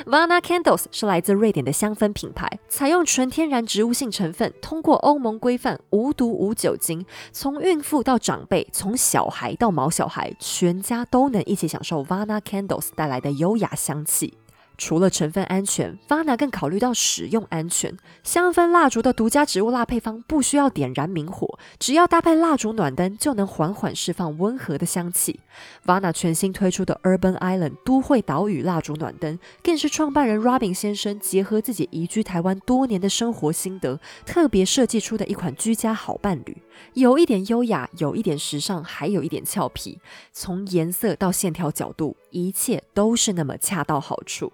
[0.06, 14.38] Vana Candles 是来自瑞典的香氛品牌，采用纯天然植物性成分，通过欧盟规范，无毒无酒精，从孕妇到长辈，从小孩到毛小孩，全家都能一起享受 Vana Candles 带来的优雅香气。
[14.78, 17.96] 除了成分安全，Vana 更考虑到使用安全。
[18.22, 25.40] 香氛蜡烛的独家植物蜡配方不需要点燃明火，只要搭配蜡烛暖灯就能缓缓释放温和的香气。
[25.84, 36.56] Vana 全新推出的 Urban Island 都会岛屿蜡烛暖灯，更是创办人 Robin 先生结合自己移居台湾多年的生活心得，特别设计出的一款居家好伴侣。
[36.94, 39.98] 有一点优雅，有一点时尚，还有一点俏皮。
[40.32, 44.52] 从颜色到线条角度，一切都是那么恰到好处。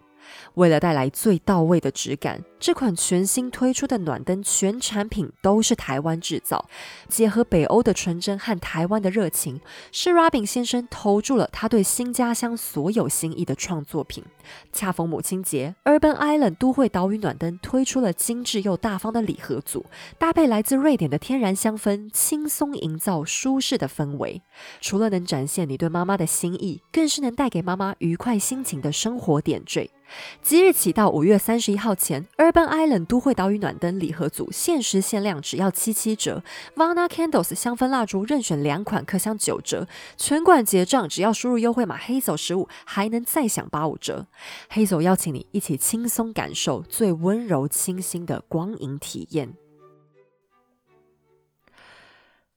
[0.55, 6.67] 为了带来最到位的质感，这款全新推出的暖灯全产品都是台湾制造，
[7.09, 9.61] 结合北欧的纯真和台湾的热情，
[9.93, 14.25] 是 Robin 先生投注了他对新家乡所有心意的创作品。
[14.73, 19.87] 恰逢母亲节，Urban Island 都会岛屿暖灯推出了精致又大方的礼盒组，
[20.19, 24.43] 搭配来自瑞典的天然香氛，轻松营造舒适的氛围。
[24.81, 29.91] 除了能展现你对妈妈的心意，更是能带给妈妈愉快心情的生活点缀。
[30.43, 36.43] 即日起到五月三十一号前，Urban Island 都会岛屿暖灯礼盒组限时限量，只要七七折。
[36.77, 39.89] Vana Candles 香氛蜡烛任选两款，可享九折。
[40.17, 44.27] 全馆结账只要输入优惠码黑走十五，还能再享八五折。
[44.69, 49.55] 黑走邀请你一起轻松感受最温柔清新的光影体验。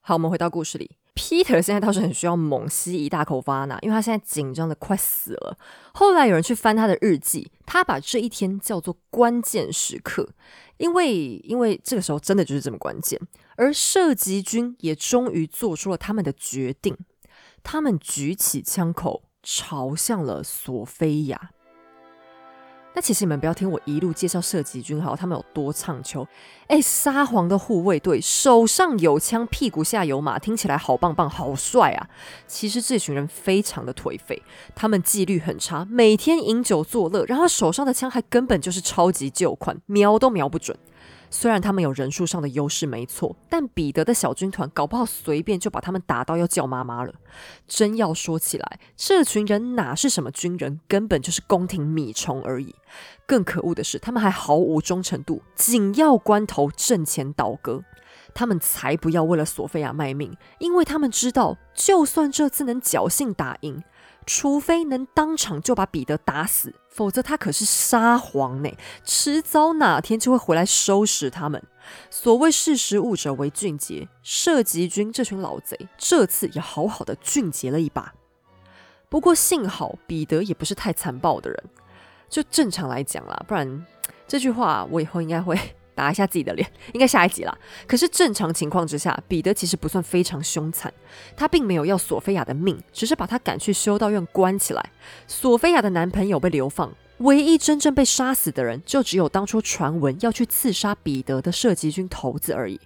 [0.01, 0.91] 好，我们回到故事里。
[1.17, 5.57] Peter 现在倒是很需要猛吸一大口 Vana，因为他现在紧张的快死了。
[5.93, 10.29] 后来有人去翻他的日记，他把这一天叫做关键时刻，
[10.77, 13.19] 因为因为这个时候真的就是这么关键。
[13.55, 16.95] 而射击军也终于做出了他们的决定，
[17.63, 21.49] 他们举起枪口，朝向了索菲亚。
[22.97, 26.27] 那其实你们不要听我一路介绍射击军好，他们有多唱秋。
[26.65, 32.09] 哎，沙皇的护卫队手上有枪，屁股下有马，听起来好棒棒，好帅啊！
[32.47, 34.41] 其实这群人非常的颓废，
[34.73, 40.75] 他们纪律很差，每天饮酒作乐，然后手上的枪还根本就是超级旧款，瞄都瞄不准。
[41.29, 47.13] 虽然他们有人数上的优势，没错，但彼得的小军团搞不好随便就把他们打到要叫妈妈了。
[47.67, 52.75] 真要说起来，这群人哪是什么军人，根本就是宫廷米虫而已。
[53.25, 57.83] 更可恶的是，他们还毫无忠诚度，紧要关头阵前倒戈。
[58.33, 63.83] 他们才不要为了索菲亚卖命，因为他们知道，就算这次能侥幸打赢，
[64.27, 68.69] 除非能当场就把彼得打死，否则他可是沙皇呢，
[69.05, 71.63] 迟早哪天就会回来收拾他们。
[72.09, 78.13] 所谓识时务者为俊杰，射击军这群老贼这次也好好的俊杰了一把。
[79.07, 81.63] 不过幸好彼得也不是太残暴的人，
[82.29, 83.85] 就正常来讲啦，不然
[84.27, 85.57] 这句话我以后应该会
[85.97, 87.57] 打一下自己的脸， 应该下一集啦。
[87.87, 90.93] 可是正常情况之下，彼得其实不算非常凶残，
[91.35, 94.91] 他并没有要索菲亚的命，只是把他赶去修道院关起来。
[95.25, 96.93] 索菲亚的男朋友被流放。
[97.21, 102.79] 唯一真正被杀死的人，就只有当初传闻要去刺杀彼得的射击军头子而已。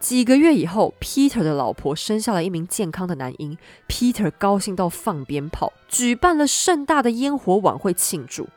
[0.00, 8.48] 几个月以后，Peter 的老婆生下了一名健康的男婴，Peter 高兴到放鞭炮，举办了盛大的烟火晚会庆祝。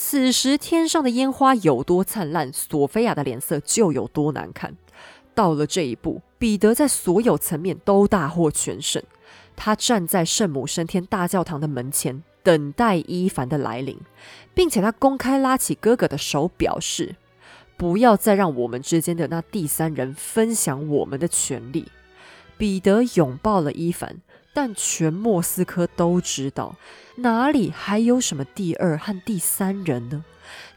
[0.00, 4.76] 此时天上的烟花有多灿烂，索菲亚的脸色就有多难看。
[5.34, 9.02] 到了这一步，彼得在所有层面都大获全胜。
[9.56, 12.22] 他站在圣母升天大教堂的门前。
[12.44, 13.98] 等待伊凡的来临，
[14.54, 17.16] 并且他公开拉起哥哥的手，表示
[17.76, 21.88] 不要再让我们之间的那第三人分享我们的权利。
[22.56, 24.22] 彼得拥抱了伊凡，
[24.60, 26.74] 但全莫斯科都知道，
[27.18, 30.24] 哪里还有什么第二和第三人呢？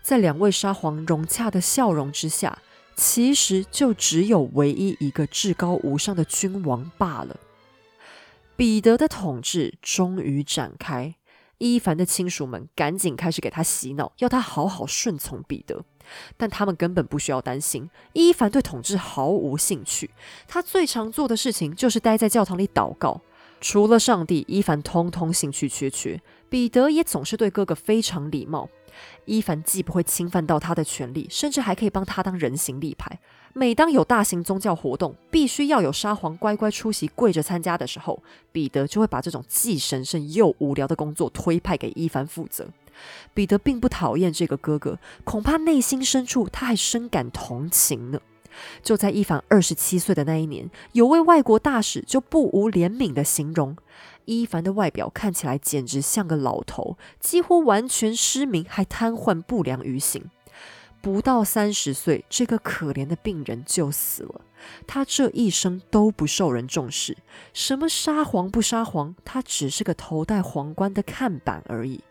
[0.03, 2.59] 在两位沙皇融洽的笑容之下，
[2.95, 7.38] 其实就只有唯一一个至高无上的君王罢了。
[8.55, 11.15] 彼得的统治终于展开。
[11.57, 15.84] 伊凡的亲属们赶紧开始给他洗脑，要他好好顺从彼得。
[16.38, 20.11] 但他们根本不需要担心，伊凡对统治毫无兴趣。
[20.47, 23.19] 他最常做的事情就是待在教堂里祷告。
[23.62, 26.20] 除了上帝，伊凡通通兴趣缺缺。
[26.49, 28.68] 彼得也总是对哥哥非常礼貌。
[29.24, 33.20] 伊凡既不会侵犯到他的权利，甚至还可以帮他当人形立牌。
[33.53, 42.68] 每当有大型宗教活动，必须要有沙皇乖乖出席、跪着参加的时候，彼得就会把这种既神圣又无聊的工作推派给伊凡负责。
[43.34, 48.20] 彼得并不讨厌这个哥哥，恐怕内心深处他还深感同情呢。
[48.82, 53.76] 就在伊凡二十七岁的那一年，有位外国大使就不无怜悯的形容，
[54.26, 60.30] 伊凡的外表看起来简直像个老头，几乎完全失明，还瘫痪不良于行。
[61.02, 64.41] 不到三十岁，这个可怜的病人就死了。
[64.86, 67.18] 他这一生都不受人重视，
[67.54, 72.02] 什么沙皇不沙皇，他只是个头戴皇冠的看板而已。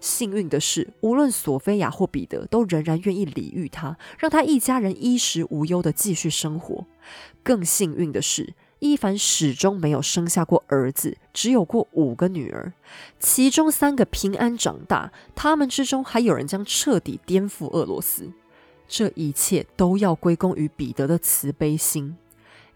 [0.00, 6.86] 幸运的是，无论索菲亚或彼得，都仍然愿意礼遇他，让他一家人衣食无忧的继续生活。
[7.42, 8.54] 更幸运的是。
[8.80, 12.72] 伊凡始终没有生下过儿子，只有过五个女儿，
[13.18, 18.30] 其中三个平安长大，他们之中还有人将彻底颠覆俄罗斯。
[18.86, 22.16] 这一切都要归功于彼得的慈悲心。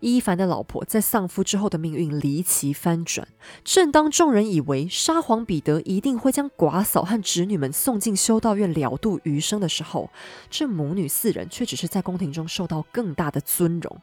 [0.03, 3.27] 伊凡的老婆在丧夫之后的命运离奇翻转。
[3.65, 10.11] 正当众人以为沙皇彼得一定会将寡嫂和侄女们送进修道院了度余生的时候，
[10.51, 13.97] 这母女四人却只是在宫廷中受到更大的尊荣。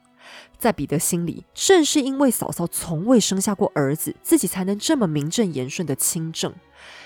[0.57, 6.53] 在彼得心里，正是因为嫂嫂从未生下过儿子，自己才能这么名正言顺的亲政。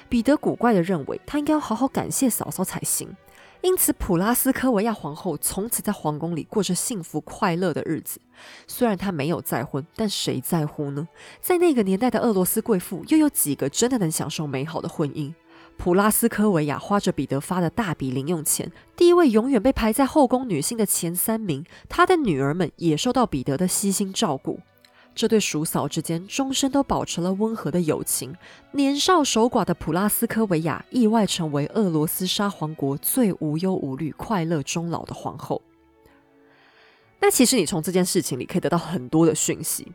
[0.07, 3.15] 彼得古怪的认为，他应该要好好感谢嫂嫂才行。
[3.63, 8.19] 因此，普拉斯科维亚皇后从此在皇宫里过着幸福快乐的日子。
[8.67, 11.07] 虽然她没有再婚，但谁在乎呢？
[11.39, 15.33] 在那个年代的俄罗斯贵妇，又有几个真的能享受美好的婚姻？
[15.77, 21.65] 普拉斯科维亚花着彼得发的大笔零用钱，地位永远被排在后宫女性的前三名。
[21.87, 24.59] 她的女儿们也受到彼得的悉心照顾。
[25.15, 28.35] 这对叔嫂之间终身都保持了温和的友情。
[28.71, 35.61] 年少守寡的普拉斯科维亚意外成为俄罗斯沙皇国最无忧无虑、快乐终老的皇后。
[37.19, 39.91] 那其实你从这件事情里可以得到很多的讯息。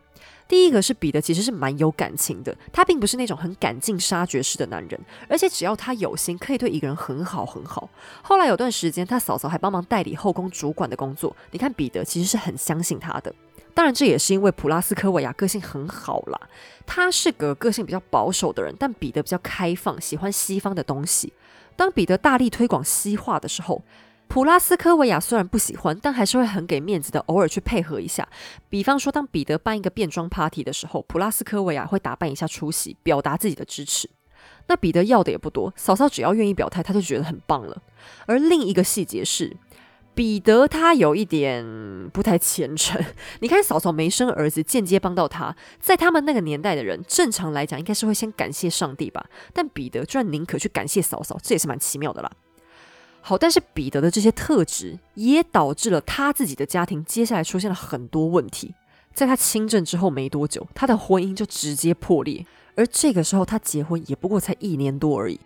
[0.48, 4.98] 第一个是彼得其实是蛮有感情的，他并不是那种很赶尽杀绝式的男人，
[5.28, 7.90] 而且只要他有心，可以对一个人很好很好。
[8.22, 11.36] 后来有段时间，他嫂嫂还帮忙代理后宫主管的工作。
[11.50, 13.34] 你看，彼得其实是很相信他的。
[13.78, 16.48] 当然，这也是因为普拉斯科维亚个性很好啦。
[16.84, 21.32] 他是个个性比较保守的人，但彼得比较开放，喜欢西方的东西。
[21.76, 23.80] 当彼得大力推广西化的时候，
[24.26, 28.28] 普拉斯科维亚虽然不喜欢，但还是会很给面子的，偶尔去配合一下。
[28.68, 34.10] 比方说，当彼得办一个变装 party 的时候，普拉斯科维亚会打扮一下出席，表达自己的支持。
[34.66, 37.80] 那彼得要的也不多，嫂嫂只要愿意表态，他就觉得很棒了。
[38.26, 39.56] 而另一个细节是，
[40.18, 41.64] 彼得他有一点
[42.12, 43.00] 不太虔诚。
[43.38, 49.24] 你看，嫂嫂没生儿子，间接帮到他，在他们那个年代的人，正常来讲应该是会先感谢上帝吧？
[49.52, 52.28] 但彼得居然宁可去感谢嫂嫂，这也是蛮奇妙的啦。
[53.20, 58.74] 好，但是彼得的这些特质也导致了他自己的家庭接下来出现了很多问题。
[59.14, 62.44] 在他亲政之后没多久，他的婚姻就直接破裂，
[62.74, 65.38] 而这个时候他结婚也不过才一年多而已。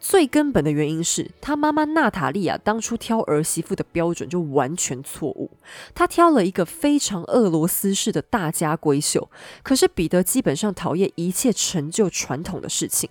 [0.00, 5.50] 最根本的原因是他妈妈娜塔莉亚当初挑儿媳妇的标准就完全错误，
[5.94, 9.30] 她挑了一个非常俄罗斯式的大家闺秀。
[9.62, 13.10] 可是彼得基本上讨厌一切陈旧传统的事情。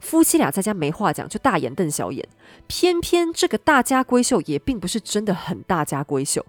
[0.00, 2.26] 夫妻俩在家没话讲，就大眼瞪小眼。
[2.66, 6.44] 偏偏这个大家闺秀也并不是真的很大家闺秀。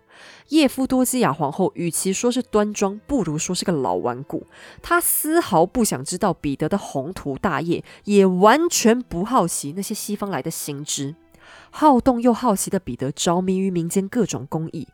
[0.49, 4.47] 叶夫多基亚皇后与其说是端庄，不如说是个老顽固。
[4.82, 11.16] 她丝毫不想知道彼得的宏图大业，也完全不好奇那些西方来的新知。
[11.70, 14.88] 好动又好奇的彼得着迷于民间各种工艺。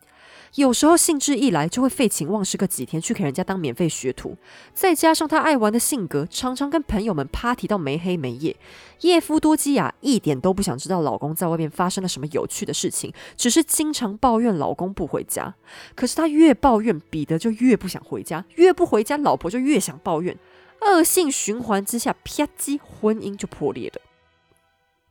[0.55, 4.35] 有时候兴致一来，就会废寝忘食个几天，去给人家当免费学徒。
[4.73, 8.55] 再加上他爱玩的性格，常常跟朋友们 party 到没黑没夜。
[9.01, 15.53] 叶夫多基亚一点都不想知道老公在外面发生了什么有趣的事情，只是经常抱怨老公不回家。
[15.93, 20.37] 可是他越抱怨，彼得就越不想回家，越不回家，老婆就越想抱怨。
[20.81, 24.01] 恶性循环之下，啪叽，婚姻就破裂了。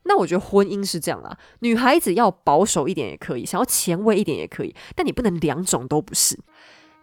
[0.07, 6.39] 那我觉得婚姻是这样啦，女孩子要保守一点也可以，想要前卫一点也可以，但你不能两种都不是。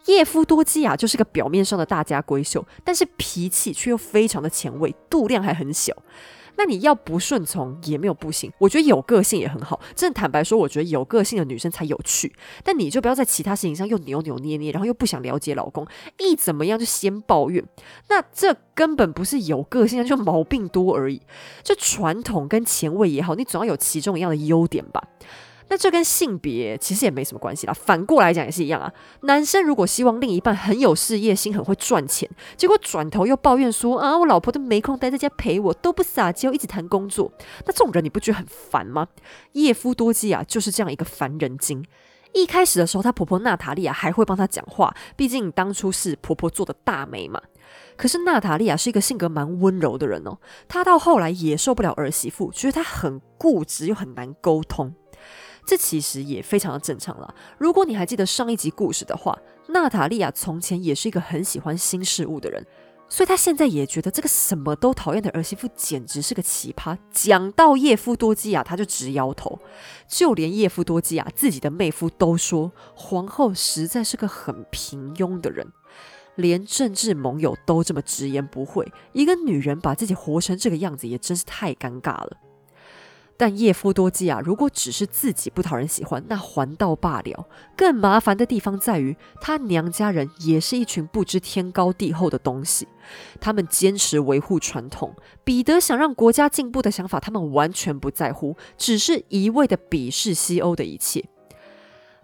[0.06, 5.95] 叶夫多基亚就是个表面上的大家闺秀，但是脾气却又非常的前卫，度量还很小。
[6.56, 9.80] 那你要不顺从也没有不行，我觉得有个性也很好。
[9.95, 12.34] 真的坦白说，我觉得有个性的女生才有趣。
[12.64, 15.86] 但你就不要在其他事情上又扭扭捏捏，然后又不想了解老公，
[16.20, 17.64] 一怎么样就先抱怨。
[18.10, 21.22] 那这根本不是有个性，就毛病多而已。
[21.64, 25.04] 就传统跟前卫也好，你总要有其中一样的优点吧。
[25.74, 27.74] 那这跟性别其实也没什么关系啦。
[27.74, 28.93] 反过来讲也是一样啊。
[29.21, 37.34] 男生如果希望另一半很有事业心、很会赚钱，结果转头又抱怨说啊，我老婆都没空待在家陪我，都不撒娇，一直谈工作。
[37.65, 39.07] 那这种人你不觉得很烦吗？
[39.53, 41.84] 叶夫多基亚就是这样一个烦人精。
[42.34, 47.41] 一开始的时候，她婆婆娜塔莉亚还会帮她讲话，毕竟当初是婆婆做的大媒嘛。
[47.97, 50.38] 可是娜塔莉亚是一个性格蛮温柔的人哦。
[50.67, 54.93] 她到后来也受不了儿媳妇，觉得她很固执又很难沟通。
[55.66, 57.34] 这其实也非常的正常了。
[57.57, 59.38] 如果你还记得上一集故事的话，
[59.70, 62.66] 娜塔莉亚从前也是一个很喜欢新事物的人，
[63.07, 66.97] 所以她现在也觉得这个什么都讨厌的儿媳妇简直是个奇葩。
[67.11, 69.59] 讲到叶夫多基亚，她就直摇头。
[70.07, 75.72] 就连叶夫多基亚自己的妹夫都说，皇后实在是个很平庸的人。
[76.36, 82.38] 连政治盟友都这么直言不讳，一个女人把自己活成这个样子，也真是太尴尬了。
[83.36, 87.48] 但叶夫多基亚如果只是自己不讨人喜欢，那还倒罢了。
[87.76, 92.88] 更麻烦的地方在于，她娘家人也是一群不知天高地厚的东西。
[93.42, 95.14] 他们坚持维护传统，
[95.44, 101.26] 彼得想让国家进步的想法，他们完全不在乎，只是一味的鄙视西欧的一切。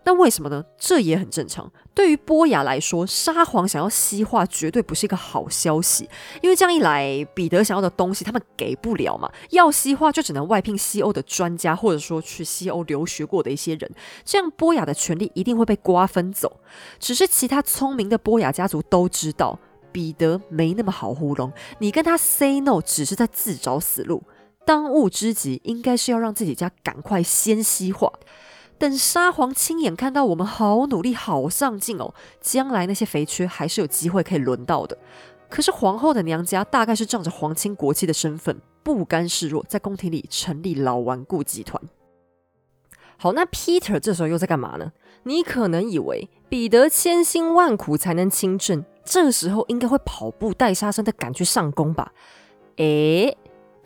[0.09, 0.65] 那为什么呢？
[0.75, 1.71] 这也很正常。
[1.93, 6.09] 对于波雅来说，沙皇想要西化绝对不是一个好消息，
[6.41, 9.31] 因为这样一来，彼得想要的东西他们给不了嘛。
[9.51, 13.87] 要西化就只能外聘西欧的专家，或者说去西欧留学过的一些人，
[14.25, 16.59] 这样波雅的权利一定会被瓜分走。
[16.97, 19.59] 只是其他聪明的波雅家族都知道，
[19.91, 24.23] 彼得没那么好糊弄，你跟他 say no 只是在自找死路。
[24.65, 28.11] 当务之急应该是要让自己家赶快先西化。
[28.79, 34.97] 等沙皇亲眼看到我们好努力、好上进哦，将来那些肥缺还是有机会可以轮到的。
[35.49, 41.81] 可是皇后的娘家大概是仗着皇亲国戚的身份，不甘示弱，在宫廷里成立老顽固集团。
[43.17, 44.93] 好，那 Peter 这时候又在干嘛呢？
[45.23, 52.13] 你可能以为彼得千辛万苦才能亲政，这时候应该会跑步带杀生的赶去上宫吧？
[52.77, 53.37] 诶。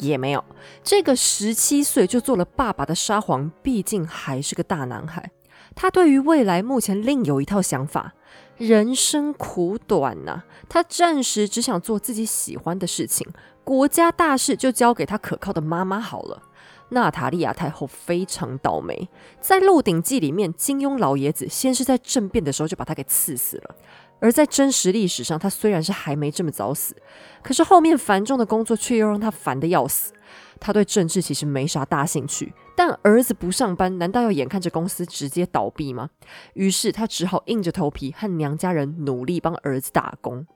[0.03, 0.43] 也没有，
[0.83, 5.31] 这个十七岁就做了爸爸的沙皇，毕竟还是个大男孩。
[5.75, 8.13] 他对于未来目前另有一套想法。
[8.57, 13.27] 人生苦短呐，他暂时只想做自己喜欢的事情，
[13.63, 16.43] 国家大事就交给他可靠的妈妈好了。
[16.89, 19.09] 娜塔莉亚太后非常倒霉，
[19.41, 23.75] 在《鹿鼎记》里面，金庸老爷子先是在政变的时候就把他给刺死了。
[24.19, 26.95] 而在真实历史上，他虽然是还没这么早死，
[27.41, 30.13] 可是后面繁重的工作却又让他烦得要死。
[30.59, 36.09] 他对政治其实没啥大兴趣，但儿子不上班，难道要眼看着公司直接倒闭吗？
[36.53, 40.47] 于是他只好硬着头皮和娘家人努力帮儿子打工。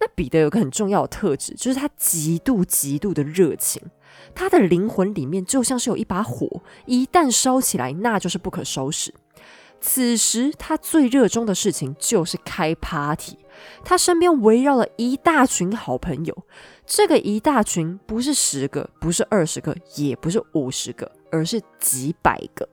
[0.00, 3.82] 那彼得有个很重要的特质，就是他极度极度的热情，
[4.34, 9.12] 他的灵魂里面就像是有一把火，一旦烧起来，那就是不可收拾。
[9.80, 13.38] 此时，他最热衷的事情就是开 party。
[13.84, 16.44] 他身边围绕了一大群好朋友，
[16.86, 22.68] 这个一大群不是十个，不是二十个，也不是五十个，而是几百个。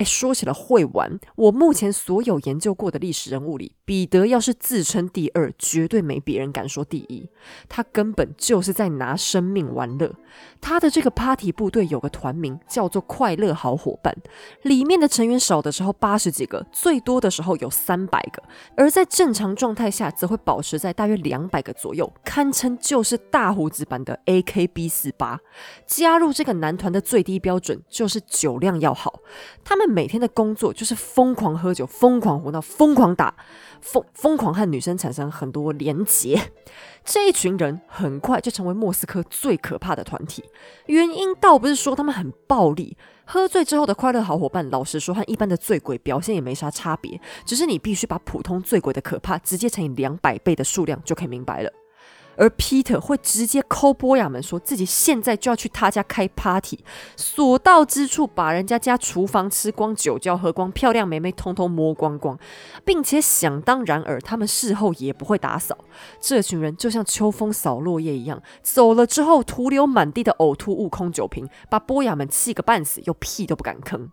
[0.00, 7.28] 哎，说起了会玩，我目前所有研究过的历史人物里，彼得要是自称第二，绝对没别人敢说第一。
[7.68, 10.14] 他根本就是在拿生命玩乐。
[10.58, 14.16] 他的这个 party 部队有个团名叫做“快乐好伙伴”，
[14.62, 18.42] 里面的成员少的时候八十几个，最多的时候有三百个，
[18.76, 25.38] 而在正常状态下则会保持在大约两百个左右，堪称就是大胡子版的 AKB 四八。
[25.86, 29.20] 加入这个男团的最低标准就是酒量要好，
[29.62, 33.34] 他们每天的工作就是疯狂喝酒、疯狂胡闹、疯狂打、
[33.80, 36.52] 疯疯狂和女生产生很多连结。
[37.04, 40.44] 这一群人很快就成为莫斯科最可怕的团体。
[40.86, 51.72] 原因倒不是说他们很暴力，喝醉之后的快乐好伙伴，老实说和一般的醉鬼表现也没啥差别，只是你必须把普通醉鬼的可怕直接乘以两百倍的数量就可以明白了。
[52.40, 56.82] 而 Peter 会直接抠波雅们，说自己现在就要去他家开 party，
[57.14, 62.38] 所到之处把人家家厨房吃光，酒窖喝光，漂亮妹妹通通摸光光，
[62.82, 65.76] 并且想当然尔，他们事后也不会打扫。
[66.18, 74.08] 这群人就像秋风扫落叶一样，走了之后徒留满地的呕吐物、空酒瓶，把波雅们气个半死，又屁都不敢吭。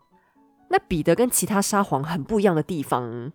[0.70, 3.32] 那彼得跟其他沙皇很不一样的地方。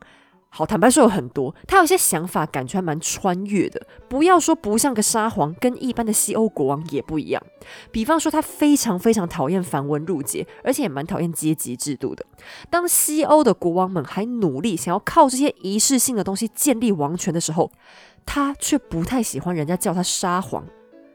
[0.55, 3.81] 好，坦白说有很多，他有些想法，感觉还蛮穿越的。
[4.07, 7.43] 不要说不像个沙皇，跟一般的西欧国王也不一样。
[7.91, 12.23] 比方说，他非常非常讨厌繁文缛节，而且也蛮讨厌阶级制度的。
[12.69, 17.73] 当西欧的国王们还努力想要靠这些仪式性的东西建立王权的时候，
[18.27, 20.67] 他却不太喜欢人家叫他沙皇。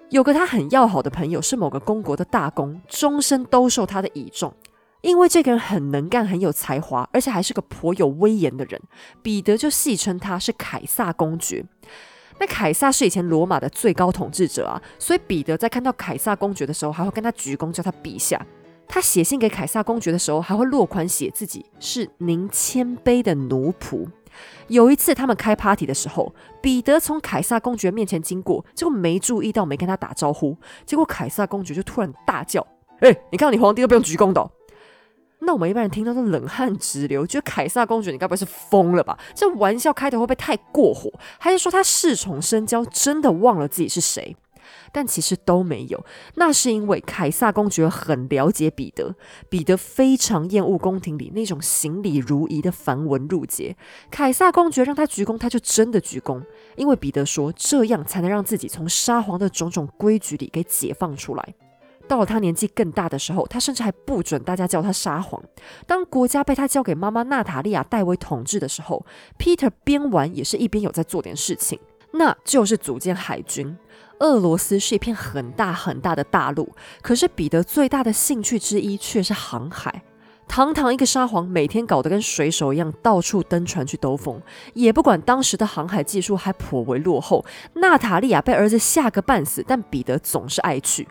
[0.10, 4.52] 有个他很要好的朋友是某个公国的大公，终身都受他的倚重。
[5.02, 8.82] 因为这个人很能干、很有才华，而且还是个颇有威严的人，
[9.22, 11.64] 彼得就戏称他是凯撒公爵。
[12.40, 18.40] 那凯撒是以前罗马的最高统治者啊，所以彼得在看到凯撒公爵的时候，还会跟他鞠躬，叫他陛下。
[18.88, 24.06] 他写信给凯撒公爵的时候，还会落款写自己是您谦卑的奴仆。
[24.68, 32.66] 有一次他们开 party 的时候，彼得从凯撒公爵面前经过，结果没注意到，没跟他打招呼，结果凯撒公爵就突然大叫
[33.02, 34.50] ：“哎，你看你皇帝都不用鞠躬的。”
[35.40, 39.18] 那我们一般人听到都冷汗直流，觉得凯撒公爵你该不会是疯了吧？
[39.36, 41.12] 这玩笑开头会不会太过火？
[41.40, 44.36] 还是说他恃宠生骄，真的忘了自己是谁？
[44.92, 46.04] 但其实都没有，
[46.36, 49.16] 那是因为凯撒公爵很了解彼得，
[49.50, 53.76] 彼得非常厌恶宫廷里那种行礼如仪的繁文缛节。
[54.10, 56.42] 凯撒公爵让他鞠躬，他就真的鞠躬，
[56.76, 61.54] 因为彼得说这样才能让自己从沙皇的种种规矩里给解放出来。
[62.08, 65.42] 到了他年纪更大的时候，他甚至还不准大家叫他沙皇。
[65.86, 69.06] 当国家被他交给妈妈娜塔莉亚代为统治的时候
[69.38, 71.80] ，Peter 边玩也是一边有在做点事情，
[72.14, 73.78] 那就是组建海军。
[74.20, 80.02] 俄罗斯是一片很大很大的大陆，可是彼得最大的兴趣之一却是航海。
[80.48, 84.42] 堂堂一个沙皇，每天搞得跟水手一样，到处登船去兜风，
[84.74, 87.46] 也不管当时的航海技术还颇为落后。
[87.74, 91.06] 娜塔莉亚被儿子吓个半死，但彼得总是爱去。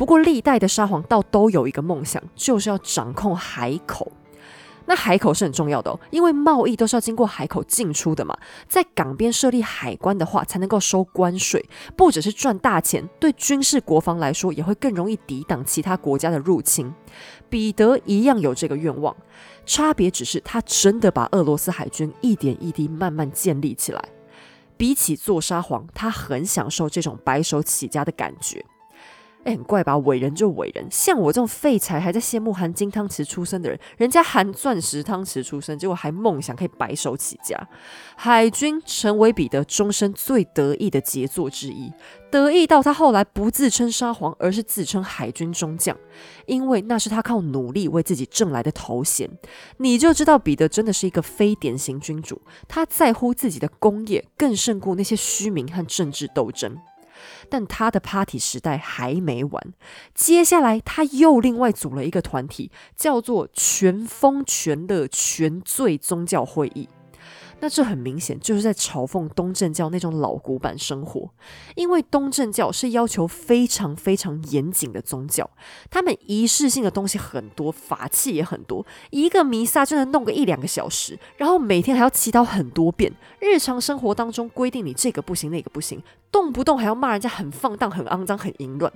[0.00, 4.10] 不过，历代的沙皇倒都有一个梦想，就是要掌控海口。
[4.86, 8.34] 那海口是很重要的哦，因为贸易都是要经过海口进出的嘛。
[8.66, 11.62] 在港边设立海关的话，才能够收关税，
[11.98, 16.90] 不只是赚大钱，对军事国防来说，也会更容易抵挡其他国家的入侵。
[17.50, 19.14] 彼得一样有这个愿望，
[19.66, 24.02] 差别只是他真的把俄罗斯海军一点一滴慢慢建立起来。
[24.78, 28.64] 比起做沙皇，他很享受这种白手起家的感觉。
[29.44, 29.96] 哎，很怪吧？
[29.98, 37.58] 伟人就伟人，像我这种废柴，还在羡慕含金汤匙出生的人，人家含钻石汤匙出生，结果还梦想可以白手起家。
[38.16, 41.90] 海军成为彼得终身最得意的杰作之一，
[42.30, 45.96] 得意到他后来不自称沙皇，而是自称海军中将，
[46.44, 49.30] 因为那是他靠努力为自己挣来的头衔。
[49.78, 56.76] 你就知道彼得真的是一个非典型君主，他在乎自己的功业，更胜过那些虚名和政治斗争。
[57.48, 59.72] 但他的 party 时代还没完，
[60.14, 66.88] 接下来他又另外组了一个团体，叫做全疯全的全醉宗教会议。
[67.60, 71.30] 那这很明显就是在嘲讽东正教那种老古板生活，
[71.76, 75.48] 因为东正教是要求非常非常严谨的宗教，
[75.90, 86.02] 他们仪式性的东西很多，法器也很多，一个弥撒就能弄个一两个小时，然后每天还要祈祷很多遍，日常生活当中规定你这个不行那个不行，
[86.32, 88.92] 动不动还要骂人家很放荡、很肮脏、很淫乱。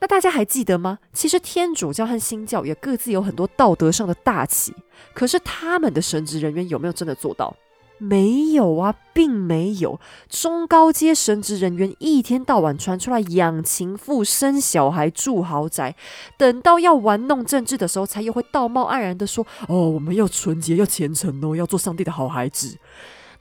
[0.00, 0.98] 那大家还记得吗？
[1.12, 4.74] 其实天主教和新教也各自有很多道德上的大旗，
[5.14, 7.54] 可是他们的神职人员有没有真的做到？
[7.98, 10.00] 没有啊，并没有。
[10.28, 15.94] 中高阶神职人员一天到晚传出来养情妇、生小孩、住豪宅，
[16.36, 22.76] 等到要玩弄政治的时候，才又会道貌岸然的说：“哦，我们要纯洁、要虔诚哦，要做上帝的好孩子。”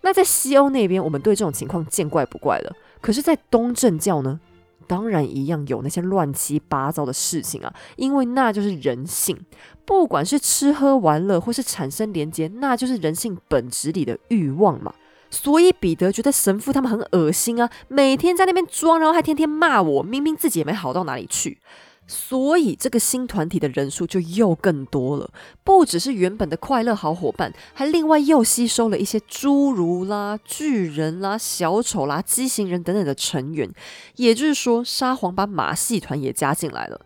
[0.01, 2.75] 那在西欧那边，我们对这种情况见怪不怪了。
[3.01, 4.39] 可是，在东正教呢？
[4.88, 9.38] 当然一样有那些乱七八糟的事情啊，因为那就是人性，
[9.85, 14.93] 不管是吃喝玩乐或是产生连接，那就是人性本质里的欲望嘛。
[15.29, 21.59] 所以彼得觉得神父他们很恶心啊，每天在那边装，然后还天天骂我，明明自己也没好到哪里去。
[22.07, 25.29] 所以这个新团体的人数就又更多了，
[25.63, 33.69] 不只是原本的快乐好伙伴，还另外又吸收了一些侏儒啦、巨人啦、小丑啦、畸形人等等的成员。
[34.15, 37.01] 也就是说，沙皇把马戏团也加进来了。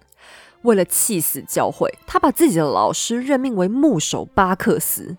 [0.62, 5.18] 为了气死教会，他把自己的老师任命为牧首巴克斯。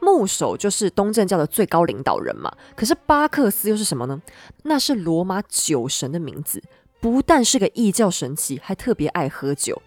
[0.00, 2.52] 牧首就是东正教的最高领导人嘛。
[2.76, 4.20] 可是巴克斯又是什么呢？
[4.64, 6.62] 那是罗马酒神的名字。
[7.04, 9.82] 不但是个异教神奇，还特别爱喝酒。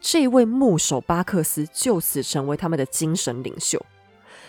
[0.00, 3.78] 这位牧首巴克斯就此成为他们的精神领袖。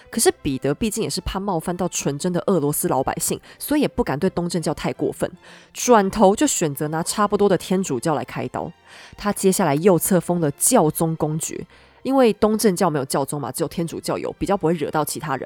[0.09, 5.29] 可是彼得毕竟也是怕冒犯到纯真的俄罗斯老百姓，所以也不敢对东正教太过分，
[5.73, 8.71] 转头就选择拿差不多的天主教来开刀。
[9.17, 11.67] 他接下来又册封了教宗公爵，
[12.03, 15.45] 因为东正教没有教宗嘛，只有天主教有，比较不会惹到其他人。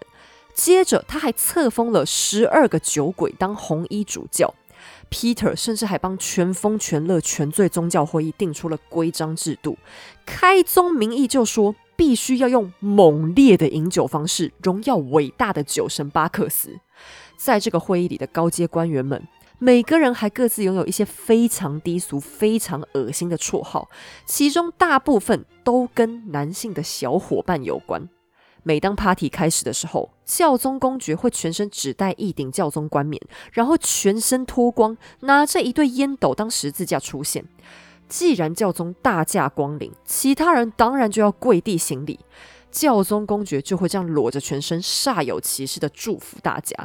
[0.54, 4.54] 接着他还册封了十二个酒鬼当红衣主教。
[5.10, 9.78] Peter 甚至还帮全疯全乐全罪宗教会议定出了规章制度，
[10.26, 16.80] 开宗明义就说必须要用猛烈的饮酒方式荣耀伟大的酒神巴克斯。
[17.36, 19.28] 在这个会议里的高阶官员们，
[19.60, 23.90] 每个人还各自拥有一些非常低俗、非常恶心的绰号，
[24.26, 28.10] 其中大部分都跟男性的小伙伴有关。
[28.68, 33.18] 每当 party 开始的时候，教宗公爵会全身只戴一顶教宗冠冕，
[33.54, 37.46] 然后全身脱光，拿着一对烟斗当十字架出现。
[38.10, 42.20] 既然教宗大驾光临，其他人当然就要跪地行礼。
[42.70, 46.76] 教宗公爵就会这样裸着全身，煞有其事的祝福大家。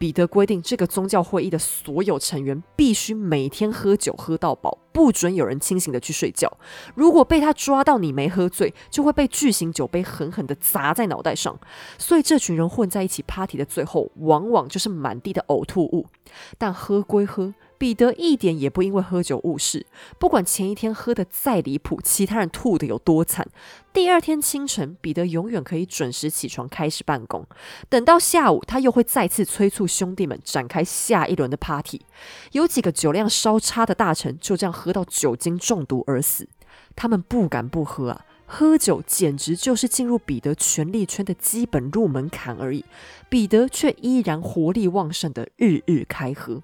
[0.00, 6.50] 彼得规定，这个宗教会议的所有成员必须每天喝酒喝到饱，不准有人清醒的去睡觉。
[6.94, 11.60] 如果被他抓到你没喝醉，就会被巨型酒杯狠狠地砸在脑袋上。
[11.98, 16.06] 所以这群人混在一起 party 的最后，往往就是满地的呕吐物。
[16.56, 17.52] 但喝归喝。
[17.80, 19.86] 彼得一点也不因为喝酒误事，
[20.18, 23.48] 不管前一天喝的再离谱，其他人吐的有多惨，
[23.90, 27.46] 第二天清晨，彼得永远可以准时起床开始办公。
[27.88, 32.02] 等到下午，他又会再次催促兄弟们展开下一轮的 party。
[32.52, 36.46] 有几个酒量稍差的大臣就这样喝到酒精中毒而死。
[36.94, 42.84] 他们不敢不喝啊，喝酒简直就是进入彼得权力圈的基本入门槛而已。
[43.30, 46.62] 彼得却依然活力旺盛的日日开喝。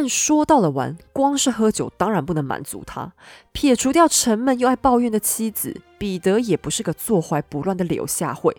[0.00, 3.14] 但说到了玩，光是喝酒当然不能满足他。
[3.50, 8.56] 撇除掉沉闷又爱抱怨的妻子，彼得也不是个坐怀不乱的柳下惠。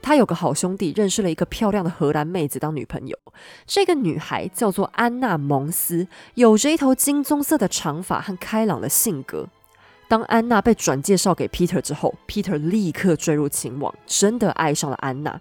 [0.00, 3.18] 他有个好兄弟，认识了一个漂亮的荷兰妹子当女朋友。
[3.66, 9.48] 这个女孩叫做安娜蒙斯，有着一头金棕色的长发和开朗的性格。
[10.06, 15.40] 当安娜被转介绍给 Peter 之后，Peter 立刻坠入情网，真的爱上了安娜。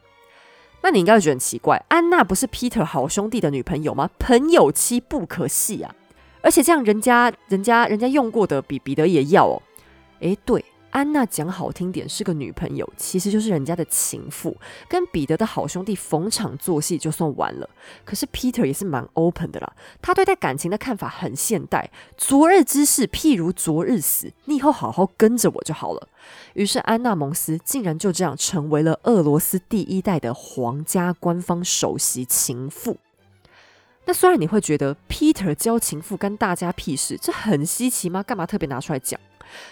[0.81, 4.09] 那你应该会觉得很奇怪，安娜不是 Peter 好兄弟的女朋友吗？
[4.17, 5.93] 朋友妻不可戏啊！
[6.41, 9.61] 而且这样，人家人家人家用过的比彼得也要哦。
[10.21, 10.63] 诶，对。
[10.91, 17.69] 安娜讲好听点是个女朋友，其实就是人家的情妇，跟彼得的好兄弟逢场作戏就算完了。
[18.03, 21.91] 可是 Peter 也是蛮 open 的啦，他对待感情的看法很现代。
[22.17, 26.07] 昨日之事譬如昨日死，你以后好好跟着我就好了。
[26.53, 32.97] 于是安娜蒙斯竟然就这样成为了俄罗斯第一代的皇家官方首席情妇。
[34.05, 38.23] 那虽然你会觉得 Peter 交情妇干大家屁事，这很稀奇吗？
[38.23, 39.19] 干嘛特别拿出来讲？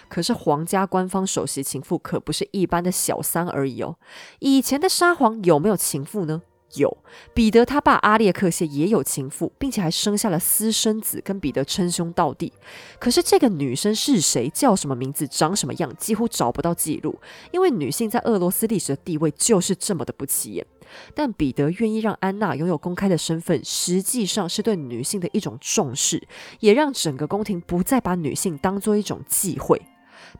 [0.08, 3.96] 可是皇家官方首席情妇可不是一般的小三而已哦。
[4.38, 6.42] 以前的沙皇有没有情妇呢？
[6.74, 6.98] 有，
[7.32, 12.52] 彼得他爸阿列克谢也有情妇，并且还生下了私生子，跟彼得称兄道弟。
[12.98, 14.50] 可是这个女生是谁？
[14.50, 15.26] 叫什么名字？
[15.26, 15.90] 长什么样？
[15.96, 17.18] 几乎找不到记录，
[17.52, 20.66] 因为女性在俄罗斯历史的地位就是这么的不起眼。
[21.14, 26.26] 但彼得愿意让安娜拥有公开的身份，实际上是对女性的一种重视，
[26.60, 29.80] 也让整个宫廷不再把女性当做一种忌讳。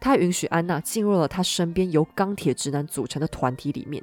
[0.00, 4.02] 他允许安娜进入了他身边由钢铁直男组成的团体里面，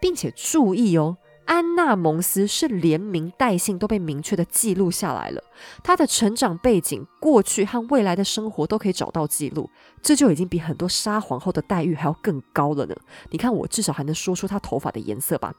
[0.00, 1.18] 并且注意哦。
[1.44, 5.42] 安娜蒙斯是连名带姓都被明确的记录下来了，
[5.82, 9.70] 她的成长背景、过去和未来的生活都可以找到记录，
[10.02, 12.94] 这就已经比很多沙皇后的待遇还要更高了呢。
[13.30, 15.54] 你看，我至少还能说出她头发的颜色吧。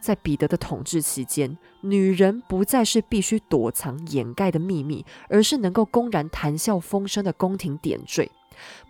[0.00, 8.30] 在彼得的统治期间，女人不再是必须躲藏掩盖的秘密，而是能够公然谈笑风生的宫廷点缀。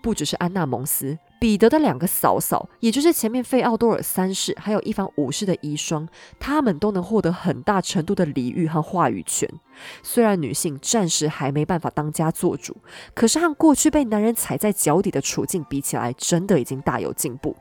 [0.01, 6.07] 不只是安娜蒙斯，彼得的两个嫂嫂，也就是前面费奥多尔三世，还有一方武士的遗孀，
[6.39, 9.51] 他们都能获得很大程度的礼遇和话语权。
[10.05, 12.77] 虽然女性暂时还没办法当家做主，
[13.13, 17.57] 可是和过去被男人踩在脚底的处境比起来，真的已经大有进步。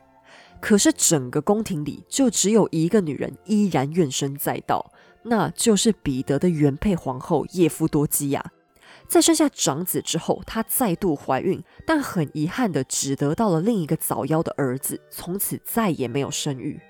[0.65, 4.91] 可是整个宫廷里，就只有一个女人依然怨声载道，
[5.21, 8.51] 那就是彼得的原配皇后叶夫多基亚。
[9.07, 16.81] 在生下长子之后，她再度怀孕，但很遗憾的只得到了另一个早夭的儿子，从此再也没有生育。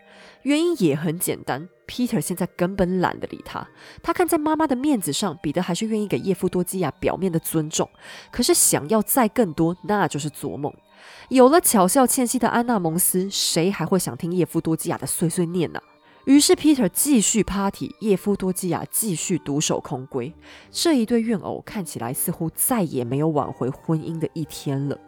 [0.43, 3.67] 原因也很简单，Peter 现在根本懒得理他。
[4.01, 7.89] 他看在妈妈的面子上，彼得还是愿意给叶夫多基亚表面的尊重。
[8.31, 10.73] 可是想要再更多，那就是做梦。
[11.29, 15.81] 有了巧笑倩兮的安娜蒙斯，谁还会想听叶夫多基亚的碎碎念呢？
[16.25, 20.33] 于是 Peter 继续 party，叶夫多基亚继续独守空闺。
[20.71, 24.99] 这一对怨偶看起来似乎再也没有挽回婚姻的一天了。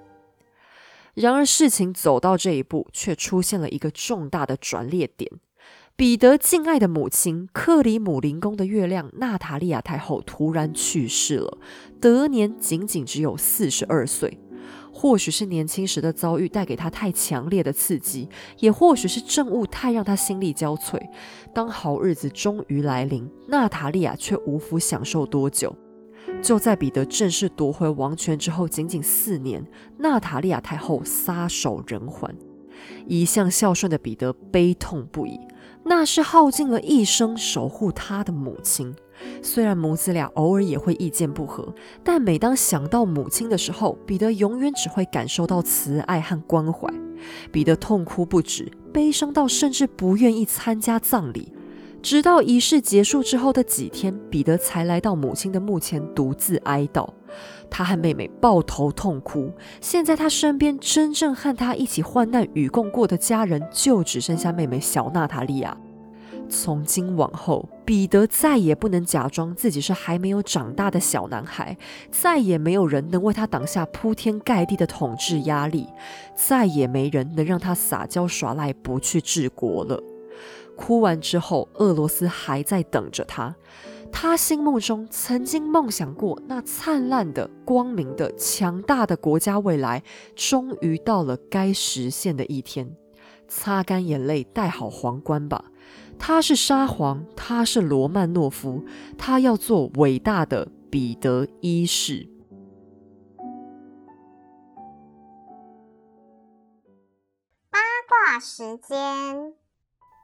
[1.15, 5.31] 然而事情走到这一步，却出现了一个重大的转捩点。
[5.95, 11.57] 彼得敬爱的母亲克里姆林宫的月亮娜塔莉亚太后突然去世了，
[11.99, 14.37] 得年仅仅只有四十二岁。
[14.99, 18.27] 或许是年轻时的遭遇带给他太强烈的刺激，
[18.57, 20.99] 也或许是政务太让他心力交瘁。
[21.53, 25.75] 当好日子终于来临，娜塔莉亚却无福享受多久。
[26.41, 29.63] 就在彼得正式夺回王权之后，仅仅四年，
[29.99, 32.35] 娜塔莉亚太后撒手人寰。
[33.05, 35.39] 一向孝顺的彼得悲痛不已，
[35.85, 38.95] 那是耗尽了一生守护他的母亲。
[39.41, 46.91] 虽然母子俩偶尔也会意见不合，但每当想到母亲的时候，彼得永远只会感受到慈爱和关怀。
[47.51, 51.51] 彼得痛哭不止，悲伤到甚至不愿意参加葬礼。
[52.03, 57.09] 直到仪式结束之后的几天，彼得才来到母亲的墓前独自哀悼。
[57.69, 59.51] 他和妹妹抱头痛哭。
[59.81, 65.75] 现在他身边真正和他一起患难与共过的家人，就只剩下妹妹小娜塔莉亚。
[66.49, 71.77] 从今往后，彼得再也不能假装自己是还没有长大的小男孩，
[72.11, 75.87] 再也没有人能为他挡下铺天盖地的统治压力，
[76.35, 80.01] 再也没人能让他撒娇耍赖不去治国了。
[80.75, 83.55] 哭完之后，俄罗斯还在等着他。
[84.09, 90.01] 他心目中曾经梦想过那灿烂的、光明的、强大的国家未来，
[90.33, 92.95] 终于到了该实现的一天。
[93.49, 95.65] 擦干眼泪，戴好皇冠吧。
[96.19, 98.83] 他是沙皇，他是罗曼诺夫，
[99.17, 102.27] 他要做伟大的彼得一世。
[107.71, 109.53] 八卦时间，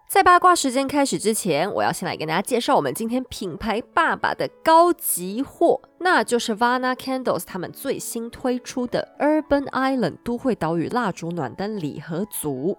[0.10, 12.78] 在八卦时间开始之前，我要先来跟大家介绍我们今天品牌爸爸的高级货，那就是 Vana Candles 他们最新推出的 Urban Island 都会岛屿蜡烛暖灯礼盒组。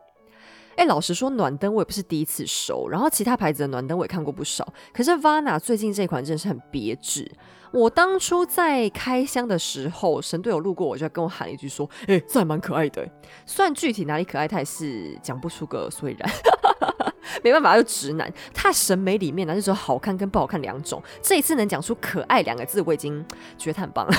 [0.76, 4.66] 哎，老实说，暖灯我也不是第一次收，然后其他牌子的暖灯我也看过不少。
[4.92, 7.30] 可是 Vana 最近这款真的是很别致。
[7.72, 13.04] 我当初在开箱的时候，神队友路过，我就跟我喊了一句说：“哎，这还蛮可爱的。”
[13.44, 16.30] 虽然具体哪里可爱，他也是讲不出个所以然。
[17.42, 21.02] 没办法，他直男，他审美里面呢就只有好看跟不好看两种。
[21.20, 23.24] 这一次能讲出可爱两个字，我已经
[23.58, 24.12] 觉得很棒了。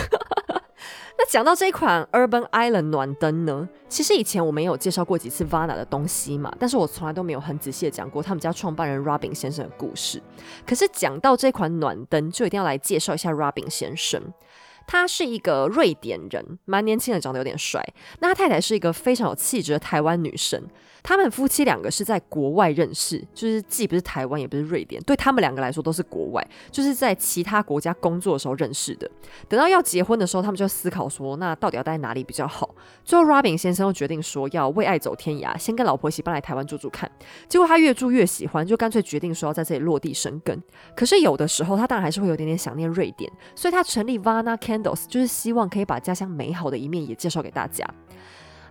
[1.18, 10.22] 那讲到这款 Urban Island 暖灯呢，其实以前我们有介绍过几次 Vana 的东西嘛，但是我从来都没有很仔细的讲过他们家创办人 Robin 先生的故事。
[10.66, 14.22] 可是讲到这款暖灯，就一定要来介绍一下 Robin 先生。
[14.88, 17.84] 他是一个瑞典人，蛮年轻的，长得有点帅。
[18.20, 20.62] 那他太太是一个非常有气质的台湾女生。
[21.08, 29.08] 他们夫妻两个是在国外认识，就是既不是台湾，也不是瑞典，对他们两个来说都是国外，就是在其他国家工作的时候认识的。
[29.48, 32.74] 等到要结婚的时候，他们就思考说，那到底要待在哪里比较好？
[33.04, 37.08] 最后，Robin 先生又决定说要为爱走天涯，先跟老婆一起搬来台湾住住看。
[37.48, 40.60] 结果他越住越喜欢，就干脆决定说要在这里落地生根。
[40.96, 47.88] 可是有的时候，他当然还是会有点点想念瑞典，所以他成立 Vana Candles，就是希望可以把家乡美好的一面也介绍给大家。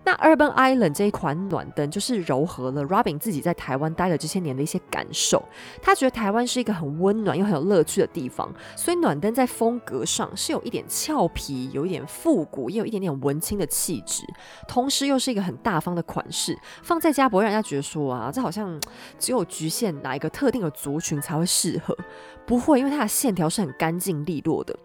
[0.05, 5.43] 那 Urban Island 这一款暖灯就是糅合了 Robin 自己在台湾待了这些年的一些感受。
[5.83, 14.23] 他觉得台湾是一个很温暖又很有乐趣的地方，所以暖灯在风格上是有一点俏皮，有一点复古，也有一点点文青的气质，
[14.69, 18.79] 同时又是一个很大方的款式，放在家不会让人家觉得说啊，这好像
[19.19, 21.97] 只有局限哪一个特定的族群才会适合，
[22.45, 24.77] 不会，因为它的线条是很干净利落的。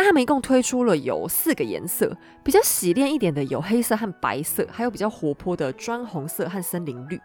[0.00, 7.20] 那他们一共推出了有四个颜色，比较洗练一点的有黑色和白色，还有比较活泼的砖红色和森林绿。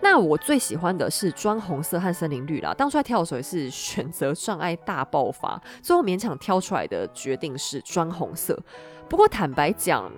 [0.00, 2.74] 那我最喜欢的是砖红色和森林绿啦。
[2.74, 8.60] 当初在挑的时候也是选择障碍大爆发，最后勉强挑出来的决定是砖红色。
[9.08, 10.10] 不过坦白讲，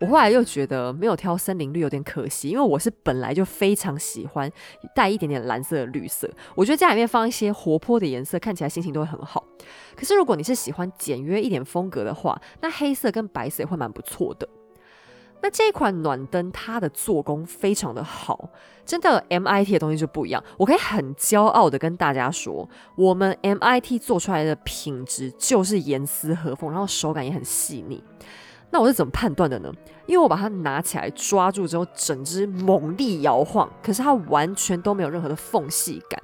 [0.00, 4.50] 我后来又觉得没有挑森林绿有点可惜，因为我是本来就非常喜欢
[4.94, 6.30] 带一点点蓝色的绿色。
[6.54, 9.44] 我觉得家里面放一些活泼的颜色，看起来心情都会很好。
[9.96, 14.48] 可是如果你是喜欢简约一点风格的话，那黑色跟白色也会蛮不错的。
[15.40, 18.50] 那这一款暖灯，它的做工非常的好，
[18.84, 20.42] 真的 MIT 的东西就不一样。
[20.56, 28.02] 我可以很骄傲的跟大家说，我们 MIT 做出来的品质就是严丝合缝，然后手感也很细腻。
[28.70, 29.72] 那我是怎么判断的呢？
[30.06, 36.20] 因为我把它拿起来抓住之后，整只猛力摇晃，可是它完全都没有任何的缝隙感。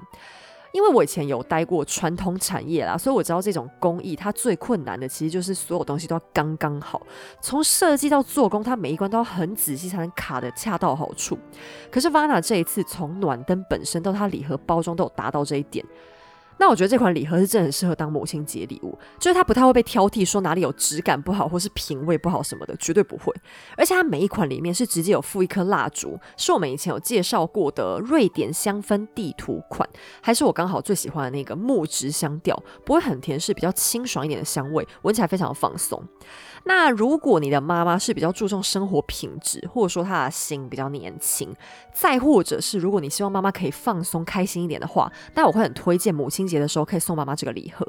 [0.73, 7.01] 因为我以前有待过传统产业啦，所以我知道这种工艺它最困难的其实就是所有东西都要刚刚好，
[7.41, 11.39] 从设计到做工，它每一关都要很仔细才能卡得恰到好处。
[11.93, 15.85] 可是 Vana 这一次从暖灯本身到它礼盒包装都有达到这一点。
[16.59, 23.35] 那我觉得这款礼盒是真的很适合当母亲节礼物，就是它不太会被挑剔说哪里有质感不好或是品味不好什么的，绝对不会。
[23.77, 29.89] 而且它每一款里面是直接有附一颗蜡烛，是我们以前有介绍过的瑞典香氛地图款，
[30.21, 36.03] 还是我刚好最喜欢的那个木质香调，不会很甜，是比较清爽一点的香味，闻起来非常的放松。
[36.65, 41.55] 那如果你的妈妈是比较注重生活品质，或者说她的心比较年轻，
[41.93, 47.87] 再或者是如果你希望妈妈可以放松开心一点的话，那我会很推荐母亲节的时候可以送妈妈这个礼盒。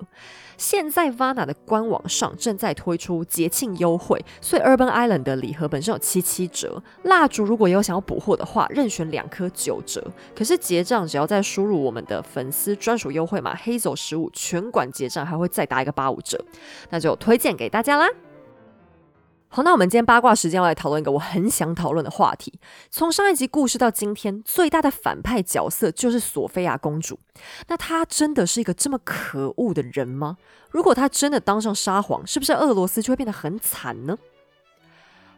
[0.58, 10.06] 现在 Vana 的官网上正在推出节庆优惠，所以 Urban Island 的礼盒本身有七七折，蜡烛如果有想要补货的话，任选两颗九折。
[10.36, 16.44] 可是结账只要再输入我们的粉丝专属优惠码黑走十五，全馆结账还会再打一个八五折，
[16.90, 18.08] 那就推荐给大家啦。
[19.48, 22.60] 好，那我们今天八卦时间要来讨论一个我很想讨论的话题。
[22.92, 27.18] 从上一集故事到今天，最大的反派角色就是索菲亚公主。
[27.68, 30.38] 那她真的是一个这么可恶的人吗？
[30.72, 34.18] 如果她真的当上沙皇，是不是俄罗斯就会变得很惨呢？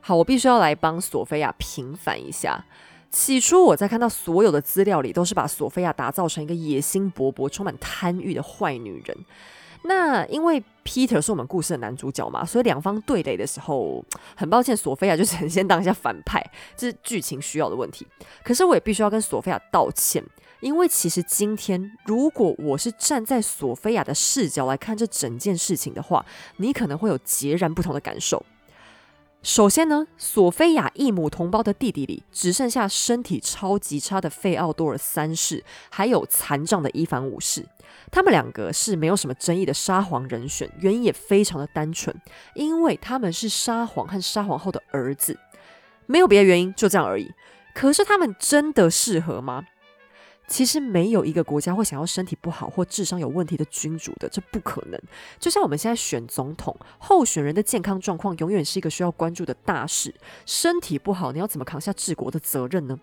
[0.02, 2.66] 好，我必须要来帮索菲亚平反一下。
[3.12, 9.18] 起初我在看到所有的资料里，都是把索菲亚打造成一个野心勃勃、充满贪欲的坏女人。
[9.84, 14.04] 那因为 Peter 是我们故事的男主角嘛，所以两方对垒的时候，
[14.36, 16.44] 很抱歉，索菲亚就只能 先当一下反派，
[16.76, 18.06] 这是剧情需要的问题。
[18.44, 20.24] 可是我也必须要跟索菲亚道歉，
[20.60, 26.26] 因为其实今天如果我是站在索菲亚的视角来看这整件事情的话，
[26.58, 28.44] 你可能会有截然不同的感受。
[29.48, 37.66] 首先呢，索菲亚异母同胞的弟弟里，只剩下身体超级差的费奥多尔三世，还有残障的伊凡五世。
[38.12, 42.14] 他们两个是没有什么争议的沙皇人选，原因也非常的单纯，
[42.56, 45.40] 因为他们是沙皇和沙皇后的儿子，
[46.08, 47.32] 没有别的原因，就这样而已。
[47.74, 49.64] 可是他们真的适合吗？
[50.48, 55.00] 其实没有一个国家会想要身体不好或智商有问题的君主的，这不可能。
[55.38, 60.16] 就像我们现在选总统，候选人的健康状况永远是一个需要关注的大事。
[60.46, 62.98] 身体不好，你要怎么扛下治国的责任呢？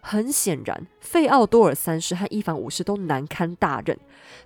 [0.00, 3.98] 很显然，费奥多尔三世和伊凡五世都难堪大任。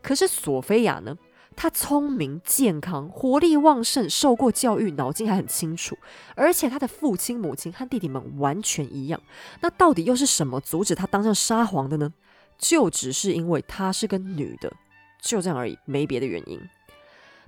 [0.03, 1.17] 可是索菲亚呢？
[1.57, 5.99] 她聪明、健康、活力旺盛，受过教育，脑筋还很清楚。
[6.35, 9.21] 而且她的父亲、母亲和弟弟们完全一样。
[9.61, 12.13] 那到底又是什么阻止她当上沙皇的呢？
[12.61, 14.73] 就只是因为她是个女的，
[15.21, 16.61] 就这样而已，没别的原因。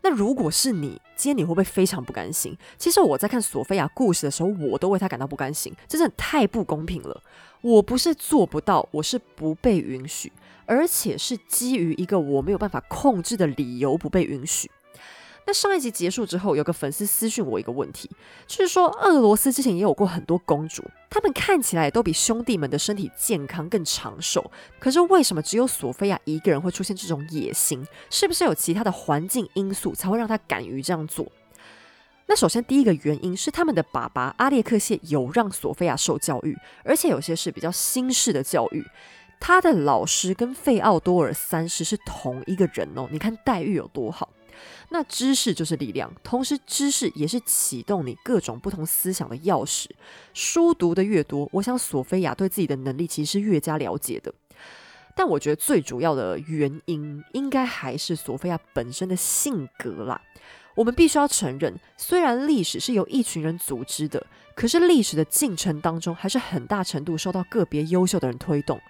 [0.05, 2.59] 那如果是你，今天你会不会非常不甘心？
[2.77, 7.23] 其实我在看索菲亚故事的时候，我都为她感到不甘心，真的太不公平了。
[7.61, 10.33] 我不是做不到，我是不被允许，
[10.67, 14.69] 而且是基于一个我没有办法控制的理由不被允许。
[15.45, 18.09] 那上一集结束之后，有个粉丝私讯我一个问题，
[18.47, 27.85] 就是说俄罗斯之前也有过很多公主，她们看起来都比兄弟们的身体健康更长寿，可是为什么只有索菲亚一个人会出现这种野心？
[28.09, 31.27] 是不是有其他的环境因素才会让她敢于这样做？
[32.27, 38.87] 那首先第一个原因是他们的爸爸阿列克谢有让索菲亚受教育，而且有些是比较新式的教育。
[39.41, 44.31] 他的老师跟费奥多尔三世是同一个人哦，你看待遇有多好。
[44.91, 49.87] 那知识就是力量，同时知识也是启动你各种不同思想的钥匙。
[50.35, 54.33] 书读的越多，我想索菲亚对自己的能力其实是越加了解的。
[55.15, 60.21] 但我觉得最主要的原因，应该还是索菲亚本身的性格啦。
[60.75, 68.81] 我们必须要承认，虽然历史是由一群人组织的，可是历史的进程当中，还是很大程度受到个别优秀的人推动。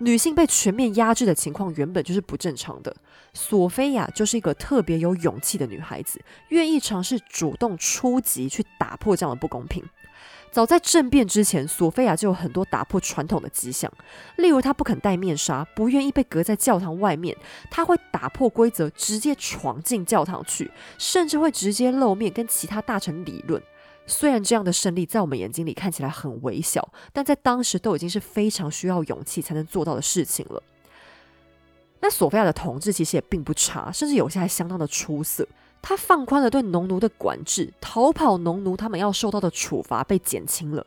[0.00, 2.94] 女性被全面压制的情况原本就是不正常的。
[3.34, 9.84] 索菲亚就是一个特别有勇气的女孩子，愿意尝试主动出击去打破这样的不公平。
[10.50, 13.92] 早在政变之前，索菲亚就有很多打破传统的迹象，
[14.36, 17.36] 例如她不肯戴面纱，不愿意被隔在教堂外面，
[17.70, 23.62] 她会打破规则，直接闯进教堂去，甚至会直接露面跟其他大臣理论。
[24.08, 30.60] 虽然这样的胜利在我们眼睛里看起来很微小，但在当时都已经是非常需要勇气才能做到的事情了。
[32.00, 35.46] 那索菲亚的统治其实也并不差，甚至有些还相当的出色。
[35.80, 40.84] 他放宽了对农奴的管制，逃跑农奴他们要受到的处罚被减轻了，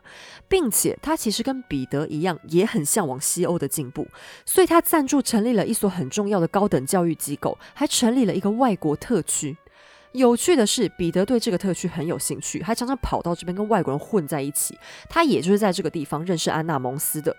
[0.50, 4.06] 并且他其实跟彼得一样，也很向往西欧的进步，
[4.46, 9.56] 所以他赞助成立了一所很重要的高等教育机构，还成立了一个外国特区。
[10.14, 14.78] 有趣的是，彼得对这个特区很有兴趣，还常常跑到这边跟外国人混在一起。
[15.10, 17.36] 他也就是在这个地方认识安娜蒙斯的。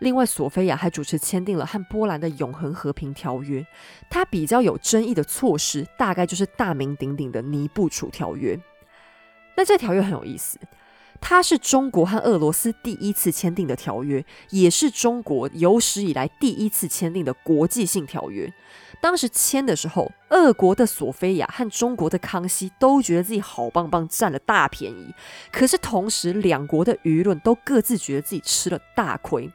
[0.00, 3.66] 另外，索菲亚还主持签订了和波兰的永恒和平条约。
[4.08, 8.58] 他比较有争议的措施，大概就是大名鼎鼎的尼布楚条约。
[9.56, 10.58] 那这条约很有意思，
[11.20, 18.50] 它是中国和俄罗斯第一次签订的条约，也是中国有史以来第一次签订的国际性条约。
[19.00, 25.14] 当时签的时候，俄国的索菲亚和中国的康熙都觉得自己好棒棒，占了大便宜。
[25.50, 29.50] 可是同时，两国的舆论都各自觉得自己吃了大亏。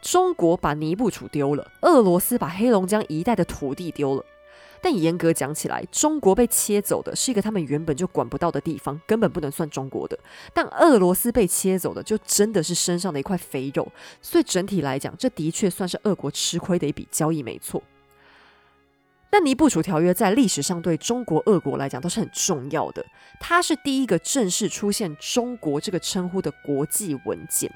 [0.00, 4.24] 中国把尼布楚丢了，俄罗斯把黑龙江一带的土地丢了。
[4.80, 10.16] 但严格讲起来，中国被切走的是一个他们原本就管不到的地方，根本不能算中国的。
[10.54, 13.90] 但俄罗斯被切走的，就真的是身上的一块肥肉。
[14.22, 17.82] 所以整体来讲，这的确算是俄国吃亏的一笔交易，没错。
[19.36, 23.04] 那尼布楚条约在历史上对中国、俄国来讲都是很重要的，
[23.38, 27.70] 它是第一个正式出现“中国”这个称呼的国际文件。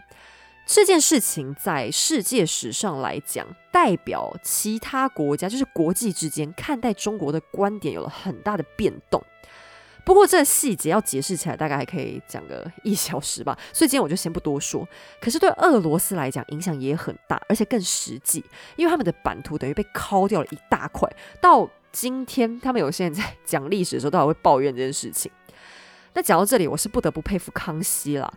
[0.65, 9.23] 这件事情在世界史上来讲，代表其他国家，就是国际之间看待中国的观点有了很大的变动。
[10.11, 14.85] 不过这细节要解释起来，大概还可以讲个一小时吧， 所以今天我就先不多说。
[15.21, 18.45] 可是对俄罗斯来讲，影响也很大，而且更实际，
[18.75, 21.09] 因为他们的版图等于被敲掉了一大块。
[21.41, 25.31] 到今天，他们有些人在讲历史的时候，都还会抱怨这件事情。
[26.15, 28.35] 那讲到这里，我是不得不佩服康熙了。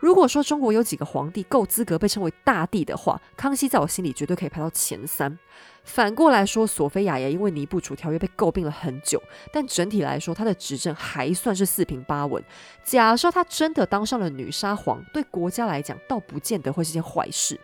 [0.00, 5.38] 如果说中国有几个皇帝够资格被称为大帝的话，康熙在我心里绝对可以排到前三。
[5.84, 9.22] 反过来说，索菲亚也因为尼布楚条约被诟病了很久，
[9.52, 12.42] 但整体来说，她的执政还算是四平八稳。
[12.82, 17.60] 假设她真的当上了女沙皇，对国家来讲，倒不见得会是件坏事。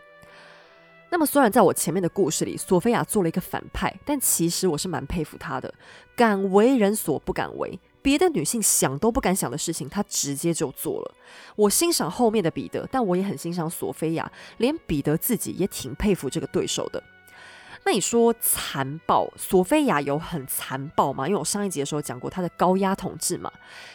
[1.08, 5.72] 那么，虽然在我前面的故事里，索菲亚做了一个反派，但其实我是蛮佩服她的，
[6.16, 7.78] 敢为人所不敢为。
[8.06, 11.14] 别的女性想都不敢想的事情，她直接就做了。
[11.56, 17.02] 我欣赏后面的彼得，但我也很欣赏索菲亚，连彼得自己也挺佩服这个对手的。
[17.86, 21.28] 那你说残暴，索菲亚有很残暴吗？
[21.28, 23.48] 因为我上一集的时候讲过她的高压统治嘛。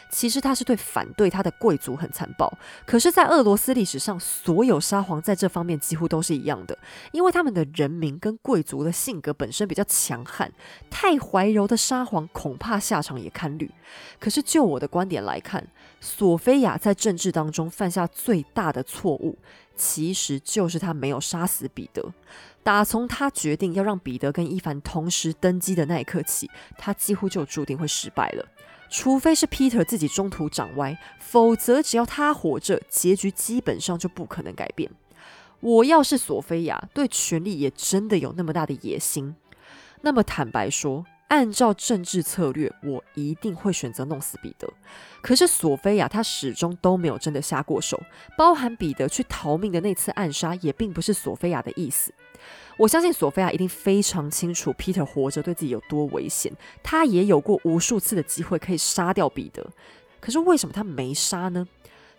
[0.08, 2.50] 其实她是对反对她的贵族很残暴。
[2.86, 6.78] 可是，在俄罗斯历史上，所有沙皇在这方面几乎都是一样的，
[7.12, 10.50] 因为他们的人民跟贵族的性格本身比较强悍，
[10.88, 13.70] 太怀柔的沙皇恐怕下场也堪虑。
[14.18, 15.68] 可是，就我的观点来看，
[16.00, 19.36] 索菲亚在政治当中犯下最大的错误，
[19.76, 22.10] 其实就是他没有杀死彼得。
[22.62, 28.46] 打从他决定要让彼得跟伊凡同时登基的那一刻起，他几乎就注定会失败了。
[28.88, 34.90] 除非是 Peter 自己中途长歪，否则只要他活着，结局基本上就不可能改变。
[35.60, 39.34] 我要是索菲亚，对权力也真的有那么大的野心，
[40.02, 44.68] 那么坦白说，按照政治策略，我一定会选择弄死彼得。
[45.22, 47.98] 可是索菲亚她始终都没有真的下过手，
[48.36, 52.12] 包含彼得去逃命的那次暗杀，也并不是索菲亚的意思。
[52.78, 59.70] 我相信索菲亚一定非常清楚彼得活着对自己有多危险，他也有过无数次的机会可以杀掉彼得，
[60.20, 61.66] 可是为什么他没杀呢？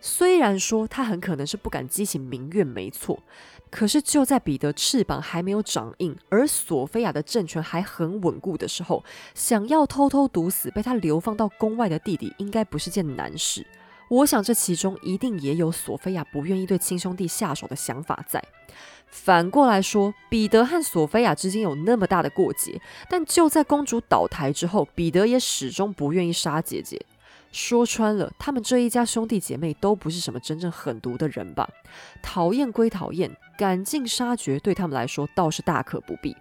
[0.00, 3.22] 虽然说他很可能是不敢激起民怨，没错，
[3.70, 9.02] 可是就在彼得翅膀还没有长硬，而索菲亚的政权还很稳固的时候，
[9.34, 13.66] 想要偷偷毒死被他流放到宫外的弟弟，应该不是件难事。
[14.10, 18.44] 我想这其中一定也有索菲亚不愿意对亲兄弟下手的想法在。
[19.16, 27.00] 反过来说，彼得和索菲亚之间有那么大的过节，但就在公主倒台之后，彼得也始终不愿意杀姐姐。
[27.52, 31.66] 说穿了，他们这一家兄弟姐妹都不是什么真正狠毒的人吧？
[32.20, 36.36] 讨厌归讨厌，赶尽杀绝对他们来说倒是大可不必。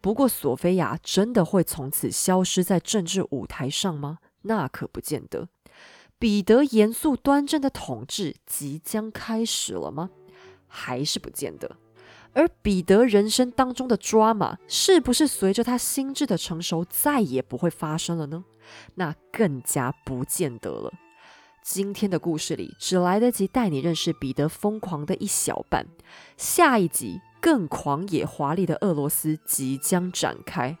[0.00, 4.18] 不过，索菲亚真的会从此消失在政治舞台上吗？
[4.42, 5.48] 那可不见得。
[6.20, 10.08] 彼得严肃端正的统治即将开始了吗？
[10.74, 11.76] 还是不见得。
[12.32, 18.44] 而彼得人生当中的 drama 是不是随着他心智的成熟再也不会发生了呢？
[18.96, 20.92] 那更加不见得了。
[21.62, 25.86] 今天的故事里只来得及带你认识彼得疯狂的一小半，
[26.36, 30.76] 下一集更狂野华丽的俄罗斯即将展开。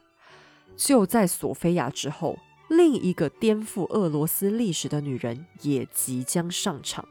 [0.76, 2.36] 就在索菲亚之后，
[2.68, 7.08] 另一个颠覆俄罗斯历史的女人也即将上场。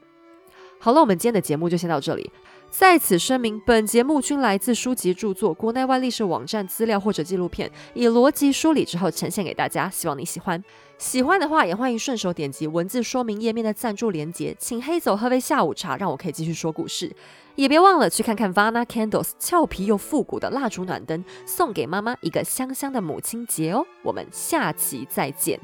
[0.79, 2.29] 好了，我们今天的节目就先到这里。
[2.75, 10.61] 在此声明，本节目均来自书籍著作、国内外历史网站资料或者纪录片，以逻辑梳理之后呈现给大家，希望你喜欢。
[10.97, 17.15] 喜欢的话，也欢迎顺手点击文字说明页面的赞助链接，请黑走喝杯下午茶，让我可以继续说故事。
[17.53, 23.85] 也别忘了去看看 Vana Candles 俏皮又复古的蜡烛暖灯，送给妈妈一个香香的母亲节哦。
[24.01, 25.59] 我们下期再见。